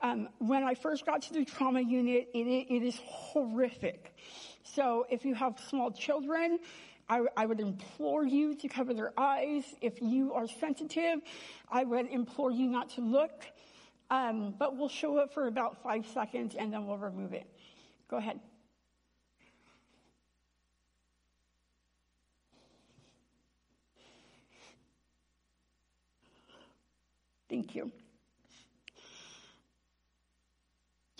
[0.01, 4.15] um, when I first got to the trauma unit, it, it is horrific.
[4.63, 6.59] So if you have small children,
[7.07, 9.63] I, I, would implore you to cover their eyes.
[9.81, 11.19] If you are sensitive,
[11.69, 13.45] I would implore you not to look.
[14.09, 17.47] Um, but we'll show it for about five seconds and then we'll remove it.
[18.09, 18.39] Go ahead.
[27.49, 27.91] Thank you.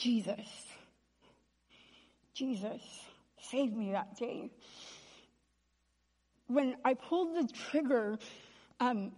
[0.06, 0.48] Jesus.
[2.36, 2.80] Jesus
[3.42, 4.52] saved me that day.
[6.46, 8.20] When I pulled the trigger,
[8.80, 9.14] um,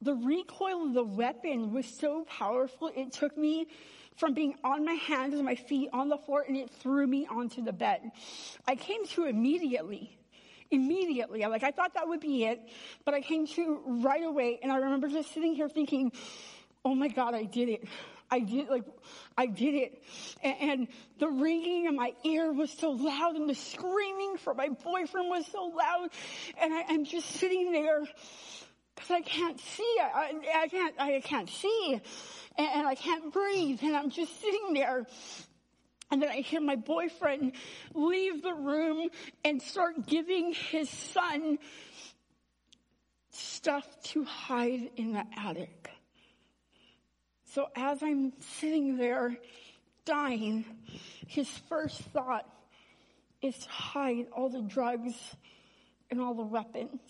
[0.00, 3.66] the recoil of the weapon was so powerful, it took me
[4.16, 7.26] from being on my hands and my feet on the floor and it threw me
[7.30, 8.00] onto the bed.
[8.66, 10.16] I came to immediately.
[10.70, 11.42] Immediately.
[11.42, 12.60] Like I thought that would be it,
[13.04, 16.12] but I came to right away and I remember just sitting here thinking,
[16.82, 17.84] oh my God, I did it.
[18.30, 18.84] I did like
[19.36, 20.02] I did it,
[20.42, 24.68] and, and, the ringing in my ear was so loud, and the screaming from my
[24.68, 26.10] boyfriend was so loud,
[26.60, 28.02] and I, am just sitting there
[28.94, 29.96] because I can't see.
[30.00, 30.94] I, I, can't.
[30.98, 32.00] I can't see,
[32.56, 35.06] and, and I can't breathe, and I'm just sitting there.
[36.10, 37.52] And then I hear my boyfriend
[37.94, 39.10] leave the room
[39.44, 41.58] and start giving his son
[43.30, 45.90] stuff to hide in the attic.
[47.54, 49.38] So as I'm sitting there
[50.04, 50.66] dying,
[51.26, 52.46] his first thought
[53.40, 55.14] is to hide all the drugs
[56.10, 57.00] and all the weapons.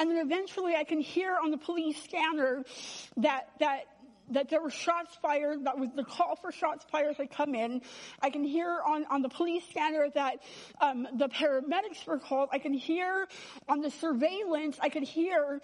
[0.00, 2.64] And then eventually I can hear on the police scanner
[3.18, 3.84] that, that,
[4.30, 7.82] that there were shots fired, that was the call for shots fired had come in.
[8.22, 10.42] I can hear on, on the police scanner that
[10.80, 12.48] um, the paramedics were called.
[12.52, 13.28] I can hear
[13.68, 15.60] on the surveillance, I could hear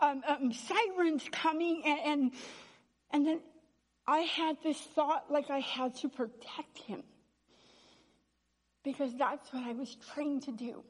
[0.00, 2.32] um, um, sirens coming and, and
[3.12, 3.40] and then
[4.06, 7.02] I had this thought like I had to protect him.
[8.84, 10.82] Because that's what I was trained to do.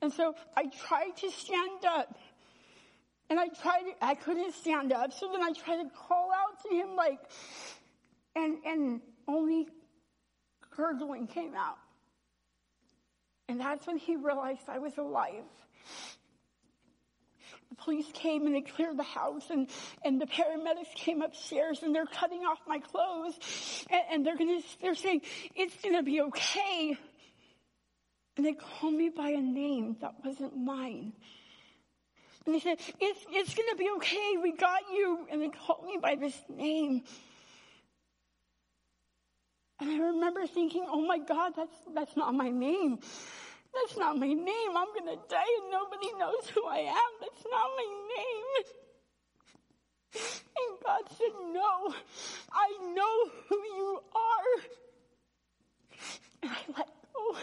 [0.00, 2.16] And so I tried to stand up.
[3.30, 5.12] And I tried, I couldn't stand up.
[5.12, 7.18] So then I tried to call out to him like,
[8.36, 9.68] and, and only
[10.76, 11.78] gurgling came out.
[13.48, 15.44] And that's when he realized I was alive
[17.76, 19.68] the police came and they cleared the house and,
[20.04, 23.34] and the paramedics came upstairs and they're cutting off my clothes
[23.90, 25.22] and, and they're gonna, they're saying,
[25.54, 26.96] it's gonna be okay.
[28.36, 31.12] And they called me by a name that wasn't mine.
[32.46, 35.26] And they said, it's, it's gonna be okay, we got you.
[35.30, 37.02] And they called me by this name.
[39.80, 42.98] And I remember thinking, oh my God, that's, that's not my name.
[43.74, 44.76] That's not my name.
[44.76, 47.12] I'm going to die and nobody knows who I am.
[47.20, 48.64] That's not my name.
[50.14, 51.94] And God said, No,
[52.52, 54.62] I know who you are.
[56.42, 57.36] And I let go.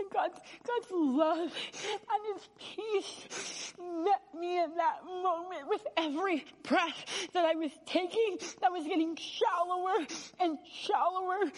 [0.00, 1.52] And God's, God's love
[1.92, 8.38] and His peace met me in that moment with every breath that I was taking
[8.60, 10.06] that was getting shallower
[10.40, 11.50] and shallower.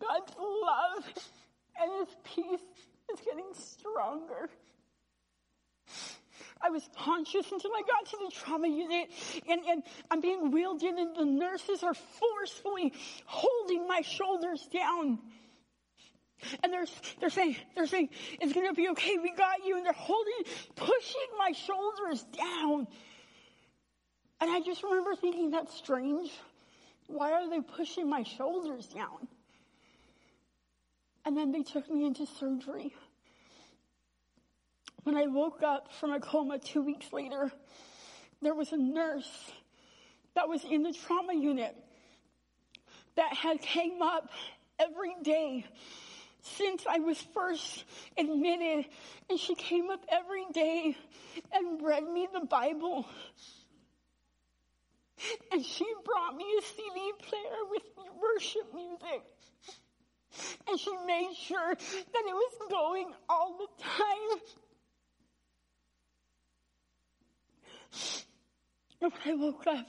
[0.00, 1.04] God's love
[1.80, 4.48] and His peace is getting stronger.
[6.60, 9.10] I was conscious until I got to the trauma unit
[9.48, 12.92] and, and I'm being wheeled in and the nurses are forcefully
[13.26, 15.18] holding my shoulders down.
[16.62, 16.86] And they're,
[17.20, 18.08] they're saying, they're saying,
[18.40, 19.76] it's gonna be okay, we got you.
[19.76, 20.32] And they're holding,
[20.74, 22.86] pushing my shoulders down.
[24.40, 26.30] And I just remember thinking, that's strange.
[27.06, 29.28] Why are they pushing my shoulders down?
[31.24, 32.94] And then they took me into surgery.
[35.04, 37.50] When I woke up from a coma two weeks later,
[38.42, 39.52] there was a nurse
[40.34, 41.76] that was in the trauma unit
[43.16, 44.30] that had came up
[44.78, 45.64] every day
[46.42, 47.84] since I was first
[48.18, 48.86] admitted
[49.30, 50.96] and she came up every day
[51.52, 53.06] and read me the Bible.
[55.52, 57.82] And she brought me a CD player with
[58.20, 59.22] worship music.
[60.68, 64.40] And she made sure that it was going all the time.
[69.00, 69.86] When I woke up,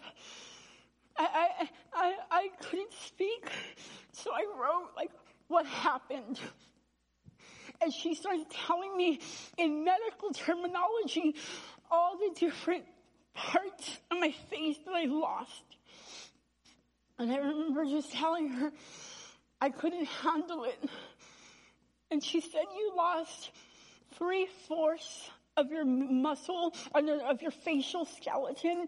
[1.17, 3.49] I, I, I, I couldn't speak.
[4.11, 5.11] So I wrote like
[5.47, 6.39] what happened.
[7.81, 9.19] And she started telling me
[9.57, 11.35] in medical terminology
[11.91, 12.85] all the different
[13.33, 15.63] parts of my face that I lost.
[17.17, 18.71] And I remember just telling her
[19.61, 20.89] I couldn't handle it.
[22.11, 23.51] And she said, You lost
[24.17, 28.87] three fourths of your muscle, of your facial skeleton,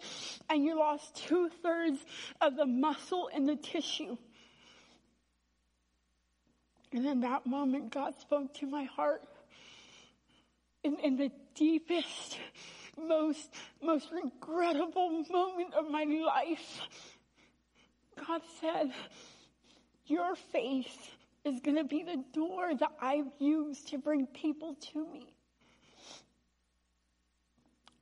[0.49, 1.99] and you lost two thirds
[2.41, 4.18] of the muscle and the tissue.
[6.91, 9.24] And in that moment, God spoke to my heart
[10.84, 12.38] in, in the deepest,
[12.97, 13.49] most,
[13.82, 16.82] most regrettable moment of my life.
[18.28, 18.93] God said,
[20.08, 21.12] Your faith
[21.43, 25.34] is going to be the door that I've used to bring people to me.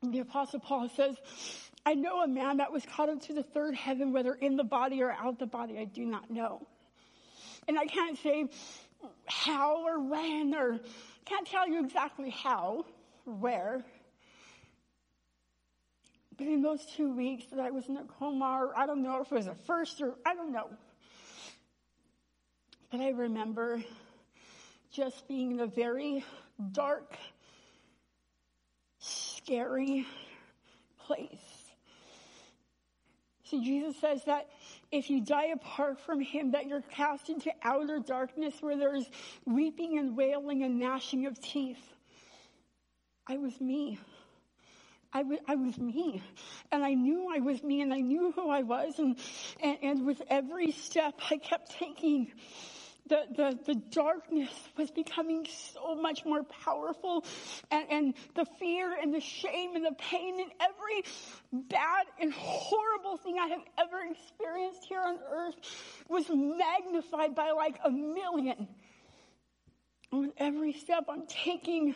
[0.03, 1.15] The Apostle Paul says,
[1.85, 4.63] I know a man that was caught up to the third heaven, whether in the
[4.63, 6.67] body or out the body, I do not know.
[7.67, 8.45] And I can't say
[9.25, 10.79] how or when or
[11.25, 12.85] can't tell you exactly how
[13.25, 13.83] or where.
[16.37, 19.21] But in those two weeks that I was in a coma, or I don't know
[19.21, 20.69] if it was a first or I don't know.
[23.01, 23.83] I remember
[24.91, 26.23] just being in a very
[26.71, 27.15] dark,
[28.99, 30.05] scary
[31.07, 31.39] place.
[33.45, 34.47] See, Jesus says that
[34.91, 39.05] if you die apart from him, that you're cast into outer darkness where there's
[39.45, 41.79] weeping and wailing and gnashing of teeth.
[43.27, 43.99] I was me.
[45.13, 46.21] I, w- I was me.
[46.71, 48.99] And I knew I was me and I knew who I was.
[48.99, 49.17] And,
[49.61, 52.31] and, and with every step I kept taking,
[53.07, 57.23] the, the, the darkness was becoming so much more powerful
[57.69, 61.03] and, and the fear and the shame and the pain and every
[61.69, 65.55] bad and horrible thing I have ever experienced here on earth
[66.09, 68.67] was magnified by like a million.
[70.11, 71.93] And with every step I'm taking,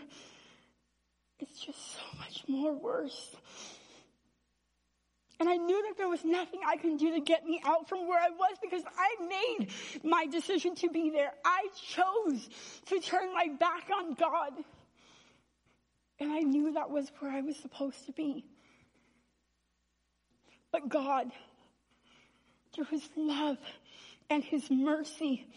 [1.39, 3.35] it's just so much more worse.
[5.39, 8.07] And I knew that there was nothing I can do to get me out from
[8.07, 9.69] where I was because I made
[10.03, 11.31] my decision to be there.
[11.45, 12.49] I chose
[12.87, 14.51] to turn my back on God.
[16.19, 18.43] And I knew that was where I was supposed to be.
[20.73, 21.31] But God,
[22.73, 23.57] through His love
[24.29, 25.47] and His mercy,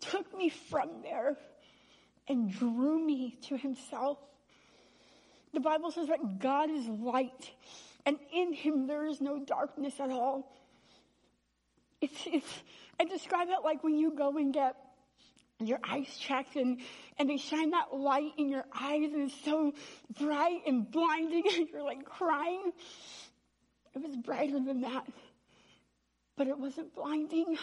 [0.00, 1.36] took me from there
[2.28, 4.18] and drew me to Himself.
[5.52, 7.50] The Bible says that God is light
[8.08, 10.50] and in him there is no darkness at all.
[12.00, 12.62] It's, it's,
[12.98, 14.76] I describe it like when you go and get
[15.60, 16.80] your eyes checked and,
[17.18, 19.74] and they shine that light in your eyes and it's so
[20.18, 22.72] bright and blinding and you're like crying.
[23.94, 25.04] It was brighter than that,
[26.34, 27.58] but it wasn't blinding.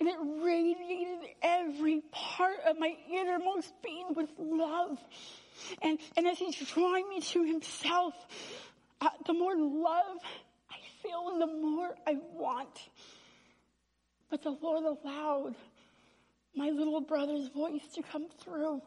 [0.00, 4.98] And it radiated every part of my innermost being with love.
[5.82, 8.14] And, and as he's drawing me to himself,
[9.00, 10.18] uh, the more love
[10.70, 12.88] I feel and the more I want.
[14.30, 15.54] But the Lord allowed
[16.56, 18.80] my little brother's voice to come through.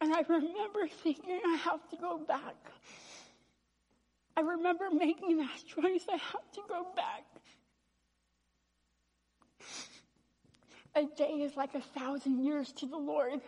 [0.00, 2.56] And I remember thinking, I have to go back.
[4.36, 6.02] I remember making that choice.
[6.08, 7.24] I have to go back.
[10.94, 13.40] A day is like a thousand years to the Lord.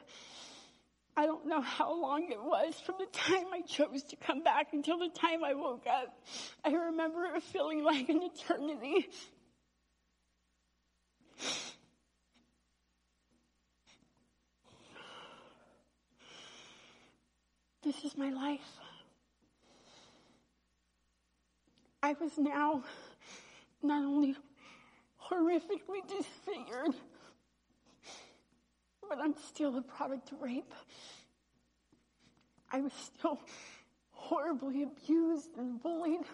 [1.17, 4.69] I don't know how long it was from the time I chose to come back
[4.73, 6.19] until the time I woke up.
[6.65, 9.09] I remember it feeling like an eternity.
[17.85, 18.61] This is my life.
[22.03, 22.83] I was now
[23.83, 24.35] not only
[25.31, 26.95] horrifically disfigured,
[29.09, 30.73] but I'm still a product of rape.
[32.71, 33.39] I was still
[34.11, 36.25] horribly abused and bullied.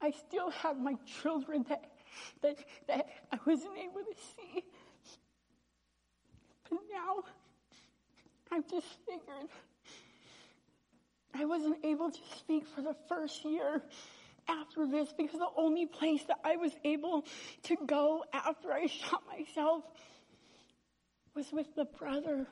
[0.00, 1.84] I still have my children that,
[2.42, 2.56] that,
[2.88, 4.64] that I wasn't able to see.
[6.68, 7.24] But now
[8.50, 9.50] I'm disfigured.
[11.34, 13.82] I wasn't able to speak for the first year
[14.48, 17.24] after this because the only place that I was able
[17.64, 19.84] to go after I shot myself
[21.34, 22.46] was with the brother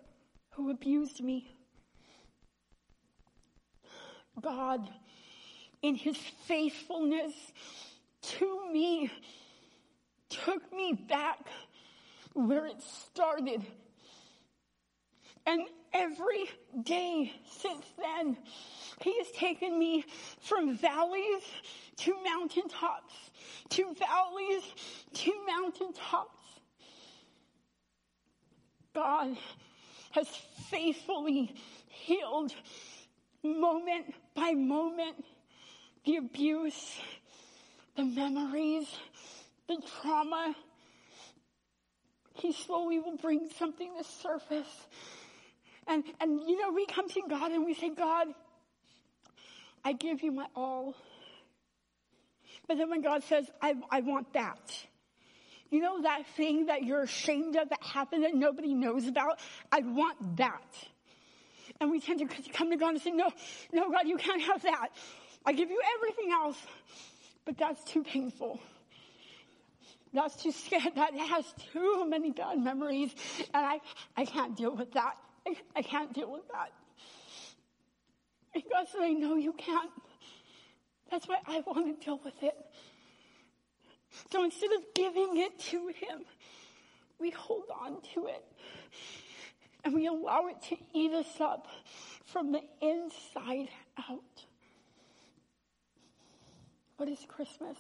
[0.51, 1.55] who abused me.
[4.41, 4.89] God,
[5.83, 6.17] in his
[6.47, 7.33] faithfulness
[8.23, 9.11] to me,
[10.29, 11.47] took me back
[12.33, 13.63] where it started.
[15.47, 15.63] And
[15.93, 16.49] every
[16.83, 18.37] day since then,
[19.03, 20.05] he has taken me
[20.41, 21.43] from valleys
[21.99, 23.15] to mountaintops,
[23.71, 24.63] to valleys
[25.15, 26.40] to mountaintops.
[28.95, 29.37] God
[30.13, 30.29] has
[30.71, 31.55] faithfully
[31.89, 32.53] healed
[33.43, 35.25] moment by moment
[36.05, 36.99] the abuse,
[37.97, 38.87] the memories,
[39.69, 40.55] the trauma.
[42.35, 44.87] He slowly will bring something to surface.
[45.87, 48.29] And, and you know, we come to God and we say, God,
[49.85, 50.95] I give you my all.
[52.67, 54.87] But then when God says, I, I want that.
[55.71, 59.39] You know that thing that you're ashamed of that happened that nobody knows about?
[59.71, 60.75] I want that.
[61.81, 63.31] And we tend to come to God and say, no,
[63.73, 64.89] no, God, you can't have that.
[65.47, 66.59] I give you everything else.
[67.45, 68.61] But that's too painful.
[70.13, 70.95] That's too scared.
[70.97, 73.15] That has too many bad memories.
[73.55, 73.81] And I,
[74.17, 75.15] I can't deal with that.
[75.47, 76.73] I, I can't deal with that.
[78.55, 79.91] And God said, I know you can't.
[81.11, 82.55] That's why I want to deal with it.
[84.31, 86.25] So instead of giving it to Him,
[87.19, 88.45] we hold on to it.
[89.85, 91.67] And we allow it to eat us up
[92.27, 94.45] from the inside out.
[96.97, 97.79] What is Christmas?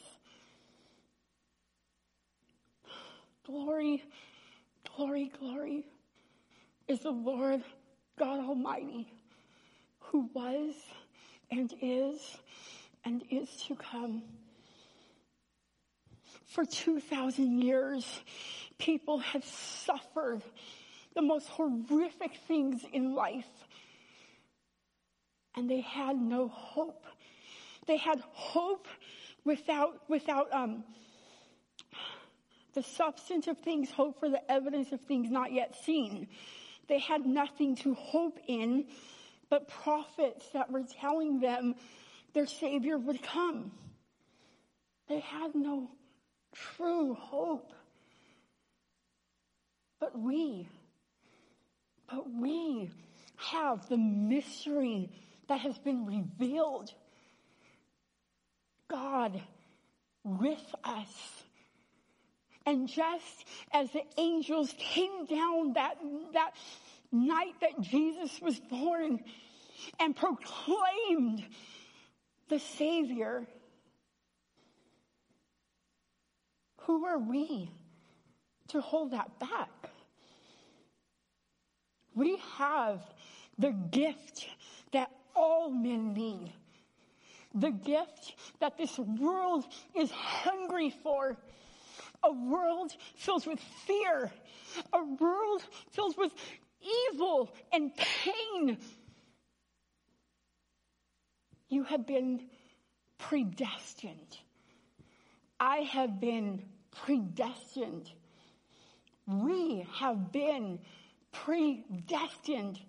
[3.44, 4.02] Glory,
[4.96, 5.84] glory, glory
[6.88, 7.62] is the Lord
[8.18, 9.06] God Almighty
[10.00, 10.74] who was
[11.50, 12.38] and is
[13.04, 14.22] and is to come.
[16.50, 18.04] For 2,000 years,
[18.76, 20.42] people have suffered
[21.14, 23.48] the most horrific things in life.
[25.56, 27.04] And they had no hope.
[27.86, 28.88] They had hope
[29.44, 30.82] without, without, um,
[32.74, 36.26] the substance of things, hope for the evidence of things not yet seen.
[36.88, 38.86] They had nothing to hope in
[39.50, 41.76] but prophets that were telling them
[42.32, 43.70] their Savior would come.
[45.08, 45.90] They had no
[46.54, 47.72] true hope.
[49.98, 50.68] But we,
[52.10, 52.90] but we
[53.36, 55.10] have the mystery
[55.48, 56.92] that has been revealed.
[58.88, 59.40] God
[60.24, 61.08] with us.
[62.66, 65.96] And just as the angels came down that,
[66.34, 66.52] that
[67.10, 69.20] night that Jesus was born
[69.98, 71.44] and proclaimed
[72.48, 73.46] the Savior,
[76.90, 77.70] who are we
[78.66, 79.90] to hold that back?
[82.16, 83.00] We have
[83.56, 84.48] the gift
[84.90, 86.52] that all men need.
[87.54, 89.66] The gift that this world
[89.96, 91.36] is hungry for.
[92.24, 94.32] A world filled with fear.
[94.92, 95.62] A world
[95.92, 96.32] filled with
[97.12, 98.78] evil and pain.
[101.68, 102.48] You have been
[103.16, 104.38] predestined.
[105.60, 108.10] I have been predestined.
[109.26, 110.80] We have been
[111.32, 112.80] predestined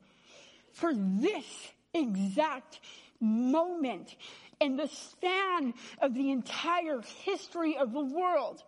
[0.74, 1.46] for this
[1.94, 2.80] exact
[3.20, 4.16] moment
[4.60, 8.64] in the span of the entire history of the world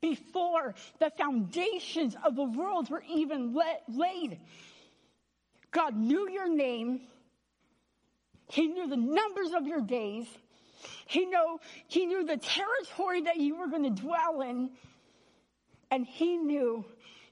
[0.00, 3.56] before the foundations of the world were even
[3.88, 4.38] laid.
[5.70, 7.00] God knew your name.
[8.50, 10.26] He knew the numbers of your days.
[11.06, 14.70] He knew, he knew the territory that you were going to dwell in.
[15.90, 16.84] And he knew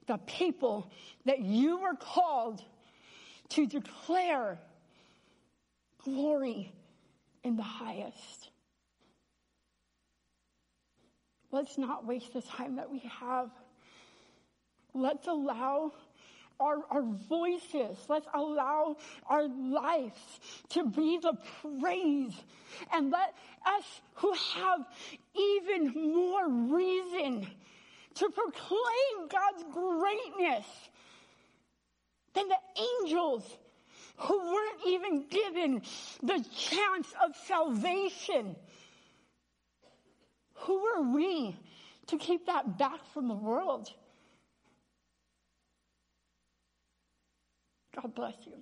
[0.07, 0.91] the people
[1.25, 2.63] that you were called
[3.51, 4.59] to declare
[6.05, 6.73] glory
[7.45, 8.51] in the highest.
[11.51, 13.51] Let's not waste the time that we have.
[14.95, 15.93] Let's allow
[16.61, 18.97] our, our voices, let's allow
[19.29, 20.21] our lives
[20.71, 22.33] to be the praise.
[22.93, 23.35] And let
[23.67, 23.85] us
[24.15, 24.81] who have
[25.35, 27.47] even more reason
[28.15, 30.67] to proclaim God's greatness
[32.35, 33.45] than the angels
[34.19, 35.83] who weren't even given
[36.23, 38.57] the chance of salvation
[40.61, 41.57] who are we
[42.09, 43.93] to keep that back from the world?
[47.97, 48.53] God bless you.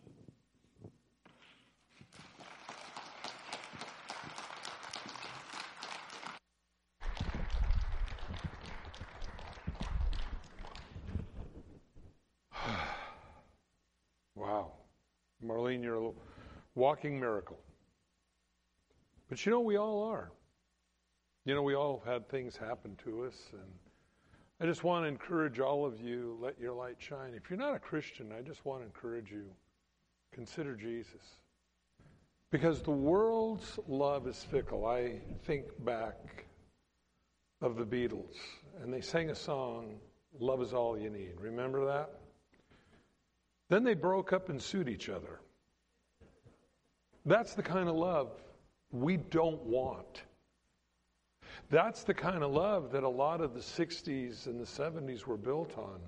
[14.36, 14.72] wow.
[15.44, 16.10] Marlene, you're a
[16.76, 17.58] walking miracle.
[19.28, 20.30] But you know, we all are.
[21.44, 23.62] You know, we all have had things happen to us, and
[24.60, 27.34] I just want to encourage all of you let your light shine.
[27.34, 29.46] If you're not a Christian, I just want to encourage you
[30.32, 31.38] consider Jesus.
[32.52, 34.86] Because the world's love is fickle.
[34.86, 36.46] I think back
[37.60, 38.36] of the Beatles,
[38.82, 39.96] and they sang a song,
[40.38, 41.32] Love is All You Need.
[41.40, 42.10] Remember that?
[43.70, 45.40] Then they broke up and sued each other.
[47.26, 48.30] That's the kind of love
[48.92, 50.22] we don't want.
[51.70, 55.36] That's the kind of love that a lot of the 60s and the 70s were
[55.36, 56.00] built on.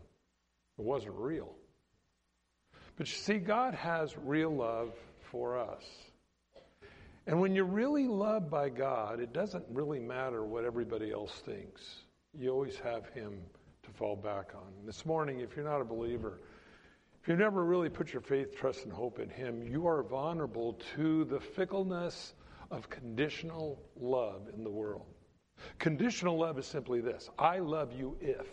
[0.79, 1.55] It wasn't real.
[2.97, 4.93] But you see, God has real love
[5.31, 5.85] for us.
[7.27, 11.83] And when you're really loved by God, it doesn't really matter what everybody else thinks.
[12.39, 13.41] You always have Him
[13.83, 14.73] to fall back on.
[14.85, 16.41] This morning, if you're not a believer,
[17.21, 20.79] if you've never really put your faith, trust, and hope in Him, you are vulnerable
[20.95, 22.35] to the fickleness
[22.71, 25.07] of conditional love in the world.
[25.79, 28.47] Conditional love is simply this I love you if.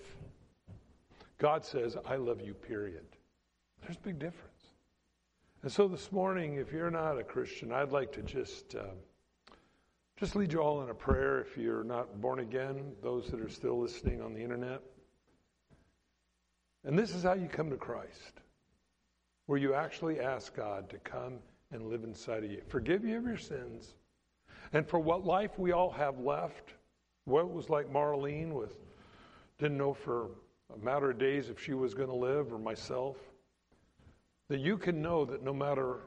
[1.37, 3.05] God says, I love you, period.
[3.81, 4.49] There's a big difference.
[5.61, 8.75] And so this morning, if you're not a Christian, I'd like to just.
[8.75, 8.83] Uh,
[10.15, 13.49] just lead you all in a prayer if you're not born again, those that are
[13.49, 14.81] still listening on the internet.
[16.85, 18.41] And this is how you come to Christ,
[19.47, 21.39] where you actually ask God to come
[21.71, 23.95] and live inside of you, forgive you of your sins,
[24.71, 26.73] and for what life we all have left,
[27.25, 28.77] what was like Marlene with
[29.57, 30.29] didn't know for
[30.73, 33.17] a matter of days if she was going to live or myself,
[34.49, 36.01] that you can know that no matter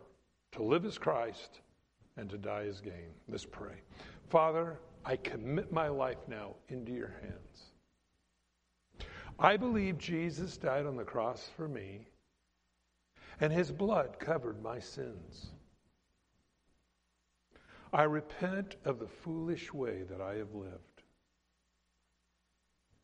[0.53, 1.61] to live as Christ
[2.17, 3.11] and to die as gain.
[3.29, 3.83] Let's pray.
[4.29, 7.77] Father, I commit my life now into your hands.
[9.39, 12.07] I believe Jesus died on the cross for me,
[13.41, 15.49] and his blood covered my sins.
[17.93, 20.86] I repent of the foolish way that I have lived.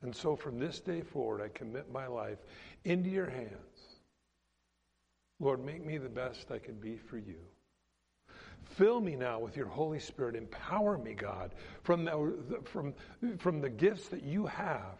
[0.03, 2.38] And so from this day forward, I commit my life
[2.84, 3.98] into your hands.
[5.38, 7.38] Lord, make me the best I can be for you.
[8.64, 10.36] Fill me now with your Holy Spirit.
[10.36, 12.94] Empower me, God, from the, from,
[13.38, 14.98] from the gifts that you have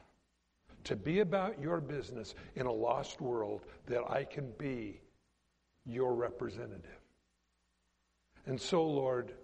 [0.85, 5.01] to be about your business in a lost world, that I can be
[5.87, 7.01] your representative.
[8.47, 9.35] And so, Lord,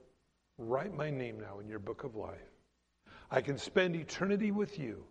[0.59, 2.39] write my name now in your book of life.
[3.31, 5.05] I can spend eternity with you.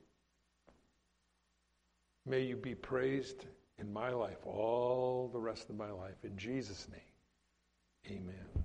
[2.28, 3.45] May you be praised
[3.80, 6.15] in my life all the rest of my life.
[6.23, 8.56] In Jesus' name, amen.